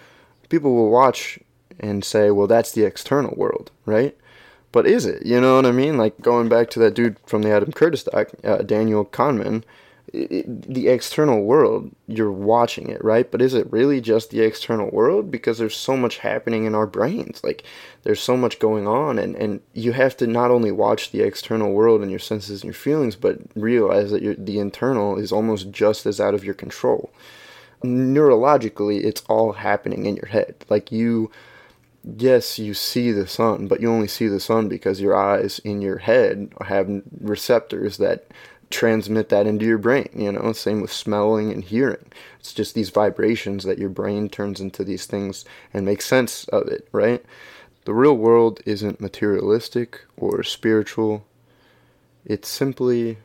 People 0.49 0.75
will 0.75 0.91
watch 0.91 1.39
and 1.81 2.05
say, 2.05 2.31
well, 2.31 2.47
that's 2.47 2.73
the 2.73 2.85
external 2.85 3.35
world, 3.37 3.71
right? 3.87 4.17
But 4.73 4.87
is 4.87 5.07
it? 5.07 5.25
You 5.25 5.41
know 5.41 5.57
what 5.57 5.67
I 5.67 5.73
mean? 5.73 5.97
Like 5.97 6.21
going 6.21 6.49
back 6.49 6.71
to 6.71 6.79
that 6.81 6.95
dude 6.95 7.17
from 7.27 7.43
the 7.43 7.51
Adam 7.51 7.73
Curtis 7.73 8.05
doc, 8.05 8.29
uh, 8.45 8.59
Daniel 8.59 9.05
Kahneman, 9.05 9.65
it, 10.13 10.63
the 10.63 10.89
external 10.89 11.43
world, 11.43 11.91
you're 12.07 12.33
watching 12.33 12.89
it, 12.89 13.03
right? 13.05 13.31
But 13.31 13.43
is 13.43 13.55
it 13.55 13.71
really 13.71 14.01
just 14.01 14.31
the 14.31 14.41
external 14.41 14.91
world? 14.91 15.31
Because 15.31 15.59
there's 15.59 15.77
so 15.77 15.97
much 15.97 16.19
happening 16.19 16.65
in 16.65 16.75
our 16.75 16.87
brains. 16.87 17.43
Like 17.43 17.65
there's 18.03 18.21
so 18.21 18.37
much 18.37 18.59
going 18.59 18.87
on, 18.87 19.19
and, 19.19 19.35
and 19.37 19.61
you 19.75 19.93
have 19.93 20.17
to 20.19 20.27
not 20.27 20.51
only 20.51 20.71
watch 20.71 21.11
the 21.11 21.23
external 21.23 21.73
world 21.73 22.03
and 22.03 22.11
your 22.11 22.21
senses 22.21 22.63
and 22.63 22.69
your 22.69 22.75
feelings, 22.75 23.17
but 23.17 23.39
realize 23.55 24.11
that 24.11 24.47
the 24.47 24.59
internal 24.59 25.19
is 25.19 25.33
almost 25.33 25.71
just 25.71 26.07
as 26.07 26.21
out 26.21 26.35
of 26.35 26.45
your 26.45 26.55
control. 26.55 27.11
neurologically, 27.83 29.05
it's 29.05 29.23
all 29.29 29.53
happening 29.53 30.07
in 30.07 30.17
your 30.17 30.27
head. 30.27 30.55
Like 30.69 30.91
you, 30.91 31.31
yes, 32.05 32.59
you 32.59 32.75
see 32.75 33.13
the 33.13 33.27
sun, 33.27 33.67
but 33.69 33.81
you 33.81 33.91
only 33.91 34.09
see 34.09 34.29
the 34.29 34.41
sun 34.41 34.69
because 34.69 35.01
your 35.01 35.17
eyes 35.17 35.59
in 35.61 35.83
your 35.83 35.99
head 35.99 36.53
have 36.67 37.03
receptors 37.21 37.97
that 37.99 38.27
transmit 38.71 39.29
that 39.31 39.47
into 39.47 39.65
your 39.65 39.79
brain. 39.79 40.09
You 40.15 40.33
know, 40.33 40.53
same 40.53 40.81
with 40.81 40.93
smelling 40.93 41.51
and 41.53 41.65
hearing. 41.65 42.07
It's 42.39 42.53
just 42.53 42.75
these 42.75 42.91
vibrations 42.91 43.65
that 43.65 43.79
your 43.79 43.89
brain 43.89 44.29
turns 44.29 44.61
into 44.61 44.85
these 44.85 45.07
things 45.07 45.45
and 45.73 45.85
makes 45.85 46.07
sense 46.07 46.45
of 46.49 46.69
it, 46.69 46.89
right? 46.93 47.25
The 47.85 47.95
real 47.95 48.17
world 48.17 48.61
isn't 48.67 49.01
materialistic 49.01 50.03
or 50.17 50.43
spiritual. 50.43 51.25
It's 52.25 52.49
simply 52.49 53.19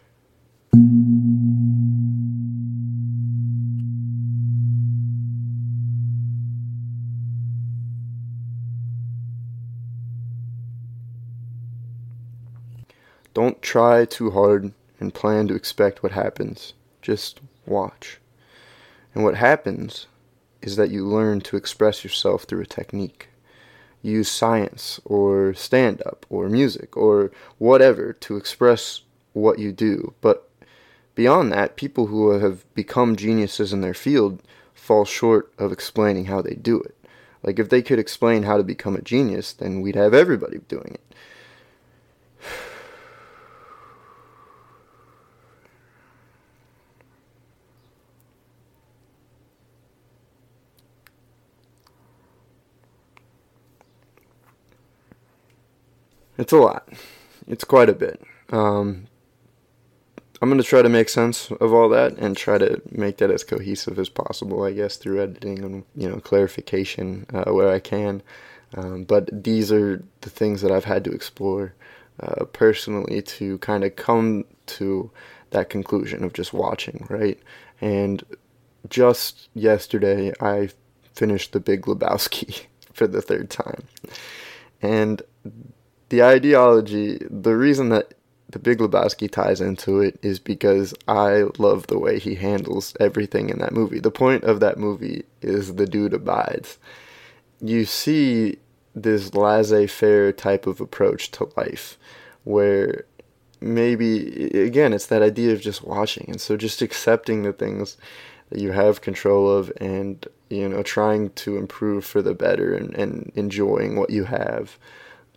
Don't 13.34 13.62
try 13.62 14.06
too 14.06 14.32
hard 14.32 14.74
and 15.00 15.14
plan 15.14 15.48
to 15.48 15.56
expect 15.56 16.04
what 16.04 16.12
happens. 16.12 16.74
Just 17.02 17.42
watch. 17.66 18.20
And 19.14 19.24
what 19.24 19.36
happens 19.36 20.08
is 20.62 20.76
that 20.76 20.92
you 20.92 21.06
learn 21.06 21.42
to 21.42 21.58
express 21.58 22.04
yourself 22.04 22.44
through 22.44 22.62
a 22.62 22.66
technique. 22.66 23.30
Use 24.02 24.30
science 24.30 25.00
or 25.06 25.54
stand 25.54 26.02
up 26.06 26.26
or 26.30 26.50
music 26.50 26.96
or 26.96 27.32
whatever 27.58 28.14
to 28.14 28.38
express 28.38 29.02
what 29.34 29.60
you 29.60 29.72
do. 29.72 30.14
But 30.22 30.50
beyond 31.16 31.52
that, 31.52 31.76
people 31.76 32.08
who 32.08 32.32
have 32.32 32.72
become 32.76 33.16
geniuses 33.16 33.74
in 33.74 33.82
their 33.82 33.94
field 33.94 34.42
fall 34.74 35.06
short 35.06 35.54
of 35.58 35.72
explaining 35.72 36.26
how 36.26 36.42
they 36.42 36.56
do 36.56 36.80
it. 36.82 36.96
Like, 37.42 37.60
if 37.60 37.70
they 37.70 37.82
could 37.82 38.00
explain 38.00 38.44
how 38.44 38.58
to 38.58 38.64
become 38.64 38.96
a 38.96 39.02
genius, 39.02 39.52
then 39.54 39.82
we'd 39.82 39.96
have 39.96 40.14
everybody 40.14 40.60
doing 40.68 40.94
it. 40.94 41.16
It's 56.38 56.54
a 56.54 56.58
lot. 56.58 56.88
It's 57.48 57.64
quite 57.64 57.90
a 57.90 57.94
bit. 57.94 58.22
Um, 58.52 59.08
I'm 60.42 60.50
going 60.50 60.62
to 60.62 60.68
try 60.68 60.82
to 60.82 60.90
make 60.90 61.10
sense 61.10 61.52
of 61.52 61.74
all 61.74 61.88
that 61.90 62.18
and 62.18 62.36
try 62.36 62.58
to 62.58 62.82
make 62.92 63.18
that 63.18 63.32
as 63.32 63.44
cohesive 63.44 63.98
as 63.98 64.10
possible, 64.10 64.64
I 64.64 64.74
guess, 64.74 64.98
through 64.98 65.22
editing 65.22 65.64
and, 65.64 65.84
you 65.96 66.10
know, 66.10 66.20
clarification 66.20 67.26
uh, 67.34 67.52
where 67.52 67.72
I 67.72 67.80
can. 67.80 68.22
Um, 68.76 69.04
but 69.04 69.44
these 69.44 69.72
are 69.72 70.04
the 70.22 70.30
things 70.30 70.62
that 70.62 70.72
I've 70.72 70.86
had 70.86 71.04
to 71.06 71.12
explore 71.12 71.74
uh, 72.20 72.46
personally 72.46 73.22
to 73.22 73.58
kind 73.60 73.84
of 73.84 73.96
come 73.96 74.46
to 74.66 75.12
that 75.52 75.70
conclusion 75.70 76.24
of 76.24 76.34
just 76.34 76.52
watching, 76.52 77.06
right? 77.10 77.40
And 77.80 78.24
just 78.90 79.50
yesterday, 79.54 80.34
I 80.42 80.70
finished 81.14 81.54
The 81.54 81.60
Big 81.60 81.84
Lebowski 81.84 82.66
for 82.94 83.08
the 83.08 83.22
third 83.22 83.50
time. 83.50 83.84
And 84.82 85.22
the 86.14 86.22
ideology, 86.22 87.18
the 87.28 87.56
reason 87.56 87.90
that 87.90 88.14
the 88.48 88.60
Big 88.60 88.78
Lebowski 88.78 89.32
ties 89.32 89.60
into 89.60 90.00
it 90.00 90.20
is 90.22 90.38
because 90.38 90.94
I 91.08 91.46
love 91.58 91.88
the 91.88 91.98
way 91.98 92.20
he 92.20 92.36
handles 92.36 92.96
everything 93.00 93.50
in 93.50 93.58
that 93.58 93.74
movie. 93.74 94.00
The 94.00 94.12
point 94.12 94.44
of 94.44 94.60
that 94.60 94.78
movie 94.78 95.24
is 95.42 95.74
the 95.74 95.88
dude 95.88 96.14
abides. 96.14 96.78
You 97.62 97.86
see 97.86 98.60
this 98.94 99.34
laissez 99.34 99.88
faire 99.88 100.32
type 100.32 100.68
of 100.68 100.80
approach 100.80 101.32
to 101.32 101.50
life 101.58 101.98
where 102.44 103.06
maybe, 103.60 104.52
again, 104.52 104.94
it's 104.94 105.08
that 105.08 105.24
idea 105.24 105.52
of 105.54 105.62
just 105.62 105.84
watching. 105.84 106.26
And 106.28 106.40
so 106.40 106.56
just 106.58 106.84
accepting 106.84 107.42
the 107.42 107.54
things 107.54 107.98
that 108.52 108.60
you 108.60 108.72
have 108.72 109.02
control 109.02 109.50
of 109.50 109.74
and, 109.78 110.28
you 110.52 110.70
know, 110.70 110.84
trying 110.84 111.32
to 111.32 111.58
improve 111.58 112.06
for 112.06 112.22
the 112.22 112.36
better 112.36 112.76
and, 112.76 112.94
and 112.94 113.32
enjoying 113.34 113.96
what 113.96 114.12
you 114.12 114.26
have 114.26 114.78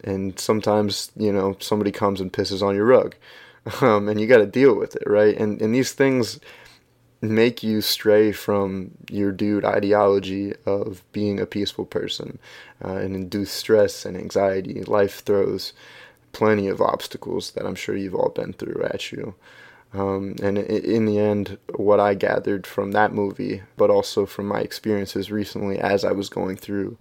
and 0.04 0.38
sometimes 0.38 1.10
you 1.16 1.32
know 1.32 1.56
somebody 1.60 1.92
comes 1.92 2.20
and 2.20 2.32
pisses 2.32 2.62
on 2.62 2.74
your 2.74 2.84
rug 2.84 3.14
um, 3.80 4.08
and 4.08 4.20
you 4.20 4.26
got 4.26 4.38
to 4.38 4.46
deal 4.46 4.74
with 4.74 4.96
it 4.96 5.04
right? 5.06 5.36
And 5.36 5.60
and 5.60 5.74
these 5.74 5.92
things 5.92 6.40
make 7.22 7.62
you 7.62 7.80
stray 7.80 8.30
from 8.30 8.90
your 9.10 9.32
dude 9.32 9.64
ideology 9.64 10.52
of 10.66 11.02
being 11.12 11.40
a 11.40 11.46
peaceful 11.46 11.86
person 11.86 12.38
uh, 12.84 12.96
and 12.96 13.16
induce 13.16 13.50
stress 13.50 14.04
and 14.04 14.16
anxiety. 14.16 14.82
Life 14.82 15.20
throws 15.20 15.72
plenty 16.32 16.68
of 16.68 16.82
obstacles 16.82 17.52
that 17.52 17.64
i'm 17.64 17.74
sure 17.74 17.96
you've 17.96 18.14
all 18.14 18.28
been 18.28 18.52
through 18.52 18.82
at 18.84 19.10
you. 19.10 19.34
Um, 19.94 20.36
and 20.42 20.58
in 20.58 21.06
the 21.06 21.18
end, 21.18 21.56
what 21.76 22.00
I 22.00 22.12
gathered 22.12 22.66
from 22.66 22.92
that 22.92 23.14
movie, 23.14 23.62
but 23.78 23.88
also 23.88 24.26
from 24.26 24.46
my 24.46 24.60
experiences 24.60 25.30
recently 25.30 25.78
as 25.78 26.04
I 26.04 26.12
was 26.12 26.28
going 26.28 26.56
through 26.56 26.98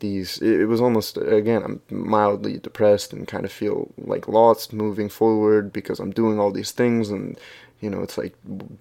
these 0.00 0.38
it 0.38 0.66
was 0.66 0.80
almost 0.80 1.16
again 1.16 1.62
i'm 1.62 1.80
mildly 1.90 2.58
depressed 2.58 3.12
and 3.12 3.28
kind 3.28 3.44
of 3.44 3.52
feel 3.52 3.92
like 3.98 4.26
lost 4.28 4.72
moving 4.72 5.08
forward 5.08 5.72
because 5.72 6.00
i'm 6.00 6.10
doing 6.10 6.38
all 6.38 6.50
these 6.50 6.72
things 6.72 7.10
and 7.10 7.38
you 7.80 7.88
know 7.88 8.00
it's 8.00 8.18
like 8.18 8.34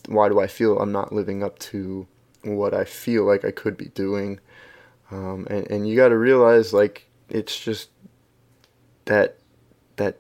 why 0.08 0.28
do 0.28 0.40
i 0.40 0.48
feel 0.48 0.80
i'm 0.80 0.92
not 0.92 1.14
living 1.14 1.44
up 1.44 1.60
to 1.60 2.08
what 2.44 2.74
i 2.74 2.84
feel 2.84 3.26
like 3.26 3.46
i 3.46 3.52
could 3.52 3.78
be 3.78 3.90
doing? 3.90 4.40
Um, 5.12 5.48
and, 5.50 5.70
and 5.72 5.88
you 5.88 5.96
got 5.96 6.10
to 6.10 6.18
realize 6.18 6.74
like 6.74 7.08
it's 7.30 7.60
just 7.60 7.90
that 9.06 9.38
that 9.96 10.18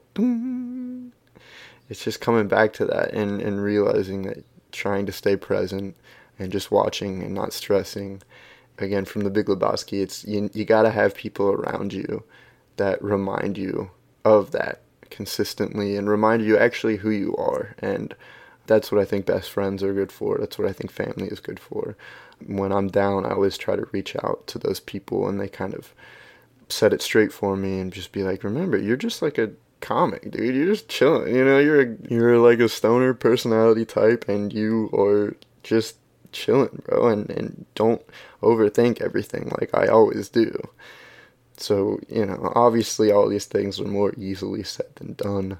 it's 1.89 2.03
just 2.03 2.21
coming 2.21 2.47
back 2.47 2.73
to 2.73 2.85
that 2.85 3.13
and, 3.13 3.41
and 3.41 3.61
realizing 3.61 4.23
that 4.23 4.43
trying 4.71 5.05
to 5.05 5.11
stay 5.11 5.35
present 5.35 5.95
and 6.37 6.51
just 6.51 6.71
watching 6.71 7.23
and 7.23 7.33
not 7.33 7.53
stressing 7.53 8.21
again 8.81 9.05
from 9.05 9.21
the 9.21 9.29
Big 9.29 9.47
Lebowski, 9.47 10.01
it's 10.01 10.25
you, 10.25 10.49
you 10.53 10.65
got 10.65 10.83
to 10.83 10.91
have 10.91 11.15
people 11.15 11.49
around 11.49 11.93
you 11.93 12.23
that 12.77 13.03
remind 13.03 13.57
you 13.57 13.91
of 14.25 14.51
that 14.51 14.81
consistently 15.09 15.95
and 15.95 16.09
remind 16.09 16.43
you 16.43 16.57
actually 16.57 16.97
who 16.97 17.09
you 17.09 17.35
are. 17.35 17.75
And 17.79 18.15
that's 18.67 18.91
what 18.91 19.01
I 19.01 19.05
think 19.05 19.25
best 19.25 19.49
friends 19.49 19.83
are 19.83 19.93
good 19.93 20.11
for. 20.11 20.37
That's 20.37 20.57
what 20.57 20.67
I 20.67 20.73
think 20.73 20.91
family 20.91 21.27
is 21.27 21.39
good 21.39 21.59
for. 21.59 21.97
When 22.45 22.71
I'm 22.71 22.87
down, 22.87 23.25
I 23.25 23.31
always 23.31 23.57
try 23.57 23.75
to 23.75 23.87
reach 23.91 24.15
out 24.23 24.47
to 24.47 24.59
those 24.59 24.79
people 24.79 25.27
and 25.27 25.39
they 25.39 25.49
kind 25.49 25.73
of 25.73 25.93
set 26.69 26.93
it 26.93 27.01
straight 27.01 27.33
for 27.33 27.57
me 27.57 27.79
and 27.79 27.91
just 27.91 28.11
be 28.11 28.23
like, 28.23 28.43
remember, 28.43 28.77
you're 28.77 28.95
just 28.95 29.21
like 29.21 29.37
a 29.37 29.51
comic, 29.81 30.29
dude. 30.31 30.55
You're 30.55 30.67
just 30.67 30.87
chilling. 30.87 31.35
You 31.35 31.43
know, 31.43 31.59
you're 31.59 31.81
a, 31.81 31.95
you're 32.09 32.37
like 32.37 32.59
a 32.59 32.69
stoner 32.69 33.13
personality 33.13 33.85
type 33.85 34.29
and 34.29 34.53
you 34.53 34.89
are 34.93 35.35
just 35.63 35.97
chilling, 36.31 36.81
bro, 36.85 37.07
and, 37.07 37.29
and 37.29 37.65
don't 37.75 38.01
overthink 38.41 39.01
everything 39.01 39.51
like 39.59 39.71
I 39.73 39.87
always 39.87 40.29
do. 40.29 40.69
So, 41.57 41.99
you 42.07 42.25
know, 42.25 42.51
obviously 42.55 43.11
all 43.11 43.27
these 43.27 43.45
things 43.45 43.79
are 43.79 43.85
more 43.85 44.13
easily 44.17 44.63
said 44.63 44.87
than 44.95 45.13
done. 45.13 45.59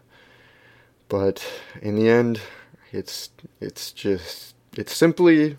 But 1.09 1.45
in 1.81 1.95
the 1.95 2.07
end, 2.09 2.39
it's 2.91 3.29
it's 3.59 3.91
just 3.91 4.55
it's 4.77 4.95
simply 4.95 5.57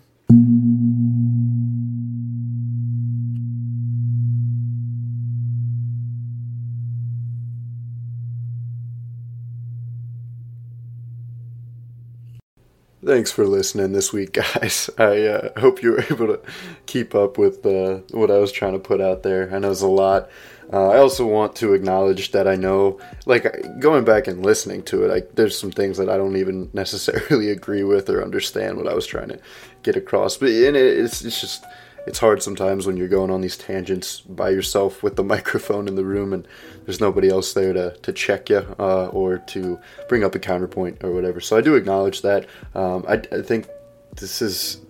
Thanks 13.03 13.31
for 13.31 13.47
listening 13.47 13.93
this 13.93 14.13
week, 14.13 14.33
guys. 14.53 14.87
I 14.95 15.25
uh, 15.25 15.59
hope 15.59 15.81
you 15.81 15.91
were 15.91 16.01
able 16.11 16.27
to 16.27 16.39
keep 16.85 17.15
up 17.15 17.37
with 17.37 17.65
uh, 17.65 18.01
what 18.11 18.29
I 18.29 18.37
was 18.37 18.51
trying 18.51 18.73
to 18.73 18.79
put 18.79 19.01
out 19.01 19.23
there. 19.23 19.53
I 19.53 19.57
know 19.57 19.71
it's 19.71 19.81
a 19.81 19.87
lot. 19.87 20.29
Uh, 20.71 20.89
I 20.89 20.97
also 20.97 21.25
want 21.25 21.55
to 21.57 21.73
acknowledge 21.73 22.31
that 22.31 22.47
I 22.47 22.55
know, 22.55 22.99
like, 23.25 23.79
going 23.79 24.05
back 24.05 24.27
and 24.27 24.45
listening 24.45 24.83
to 24.83 25.03
it, 25.03 25.11
I, 25.11 25.27
there's 25.33 25.57
some 25.57 25.71
things 25.71 25.97
that 25.97 26.09
I 26.09 26.17
don't 26.17 26.37
even 26.37 26.69
necessarily 26.73 27.49
agree 27.49 27.83
with 27.83 28.07
or 28.07 28.23
understand 28.23 28.77
what 28.77 28.87
I 28.87 28.93
was 28.93 29.07
trying 29.07 29.29
to 29.29 29.39
get 29.81 29.95
across. 29.95 30.37
But 30.37 30.49
in 30.49 30.75
it, 30.75 30.85
it's, 30.85 31.23
it's 31.23 31.41
just 31.41 31.65
it's 32.07 32.19
hard 32.19 32.41
sometimes 32.41 32.87
when 32.87 32.97
you're 32.97 33.07
going 33.07 33.31
on 33.31 33.41
these 33.41 33.57
tangents 33.57 34.21
by 34.21 34.49
yourself 34.49 35.03
with 35.03 35.15
the 35.15 35.23
microphone 35.35 35.87
in 35.87 35.95
the 35.95 36.03
room 36.03 36.33
and 36.33 36.47
there's 36.85 36.99
nobody 36.99 37.29
else 37.29 37.53
there 37.53 37.73
to, 37.73 37.95
to 37.97 38.11
check 38.11 38.49
you 38.49 38.65
uh, 38.79 39.07
or 39.07 39.37
to 39.37 39.79
bring 40.09 40.23
up 40.23 40.35
a 40.35 40.39
counterpoint 40.39 41.03
or 41.03 41.11
whatever. 41.11 41.39
So 41.39 41.57
I 41.57 41.61
do 41.61 41.75
acknowledge 41.75 42.21
that. 42.21 42.47
Um, 42.73 43.05
I, 43.07 43.21
I 43.31 43.41
think 43.41 43.67
this 44.15 44.41
is 44.41 44.81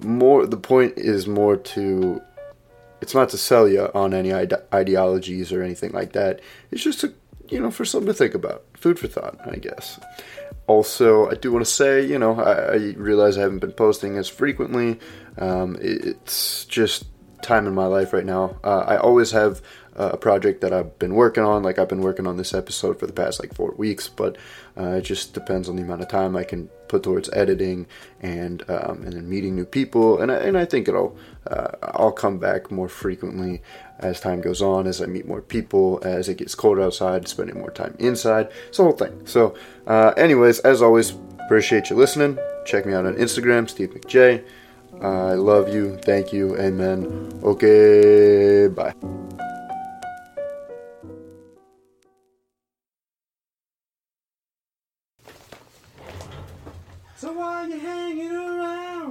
more, 0.00 0.46
the 0.46 0.56
point 0.56 0.94
is 0.96 1.26
more 1.26 1.56
to, 1.56 2.22
it's 3.00 3.14
not 3.14 3.28
to 3.30 3.38
sell 3.38 3.68
you 3.68 3.90
on 3.94 4.14
any 4.14 4.32
ide- 4.32 4.54
ideologies 4.72 5.52
or 5.52 5.62
anything 5.62 5.92
like 5.92 6.12
that. 6.12 6.40
It's 6.70 6.82
just 6.82 7.00
to, 7.00 7.14
you 7.48 7.60
know, 7.60 7.70
for 7.70 7.84
something 7.84 8.06
to 8.06 8.14
think 8.14 8.34
about. 8.34 8.64
Food 8.74 8.98
for 8.98 9.08
thought, 9.08 9.38
I 9.44 9.56
guess. 9.56 10.00
Also, 10.70 11.28
I 11.28 11.34
do 11.34 11.50
want 11.50 11.64
to 11.64 11.70
say, 11.70 12.06
you 12.06 12.16
know, 12.16 12.40
I, 12.40 12.52
I, 12.52 12.76
realize 12.96 13.36
I 13.36 13.40
haven't 13.40 13.58
been 13.58 13.72
posting 13.72 14.16
as 14.16 14.28
frequently. 14.28 15.00
Um, 15.36 15.74
it, 15.80 16.04
it's 16.04 16.64
just 16.66 17.06
time 17.42 17.66
in 17.66 17.74
my 17.74 17.86
life 17.86 18.12
right 18.12 18.24
now. 18.24 18.56
Uh, 18.62 18.84
I 18.86 18.96
always 18.96 19.32
have 19.32 19.60
a 19.96 20.16
project 20.16 20.60
that 20.60 20.72
I've 20.72 20.96
been 21.00 21.16
working 21.16 21.42
on. 21.42 21.64
Like 21.64 21.80
I've 21.80 21.88
been 21.88 22.02
working 22.02 22.28
on 22.28 22.36
this 22.36 22.54
episode 22.54 23.00
for 23.00 23.08
the 23.08 23.12
past 23.12 23.40
like 23.40 23.52
four 23.52 23.72
weeks, 23.72 24.06
but 24.08 24.36
uh, 24.78 24.92
it 24.98 25.02
just 25.02 25.34
depends 25.34 25.68
on 25.68 25.74
the 25.74 25.82
amount 25.82 26.02
of 26.02 26.08
time 26.08 26.36
I 26.36 26.44
can 26.44 26.70
put 26.90 27.04
towards 27.04 27.30
editing 27.32 27.86
and 28.20 28.68
um, 28.68 29.02
and 29.04 29.12
then 29.12 29.28
meeting 29.28 29.54
new 29.54 29.64
people. 29.64 30.20
And 30.20 30.30
I, 30.30 30.36
and 30.36 30.58
I 30.58 30.64
think 30.64 30.88
it'll 30.88 31.16
uh, 31.46 31.68
I'll 31.82 32.12
come 32.12 32.38
back 32.38 32.70
more 32.70 32.88
frequently 32.88 33.62
as 34.00 34.20
time 34.20 34.40
goes 34.40 34.60
on, 34.60 34.86
as 34.86 35.00
I 35.00 35.06
meet 35.06 35.26
more 35.26 35.40
people, 35.40 36.00
as 36.02 36.28
it 36.28 36.38
gets 36.38 36.54
colder 36.54 36.82
outside, 36.82 37.28
spending 37.28 37.58
more 37.58 37.70
time 37.70 37.94
inside. 37.98 38.50
It's 38.68 38.78
the 38.78 38.84
whole 38.84 38.92
thing. 38.92 39.26
So, 39.26 39.54
uh, 39.86 40.12
anyways, 40.16 40.60
as 40.60 40.82
always, 40.82 41.14
appreciate 41.44 41.90
you 41.90 41.96
listening. 41.96 42.38
Check 42.66 42.86
me 42.86 42.92
out 42.92 43.06
on 43.06 43.14
Instagram, 43.14 43.70
Steve 43.70 43.90
McJ. 43.90 44.44
I 45.00 45.34
love 45.34 45.72
you. 45.72 45.96
Thank 45.96 46.32
you. 46.32 46.58
Amen. 46.58 47.40
Okay. 47.42 48.68
Bye. 48.68 48.94
So 57.60 57.66
why 57.66 57.74
you 57.74 57.80
hanging 57.80 57.99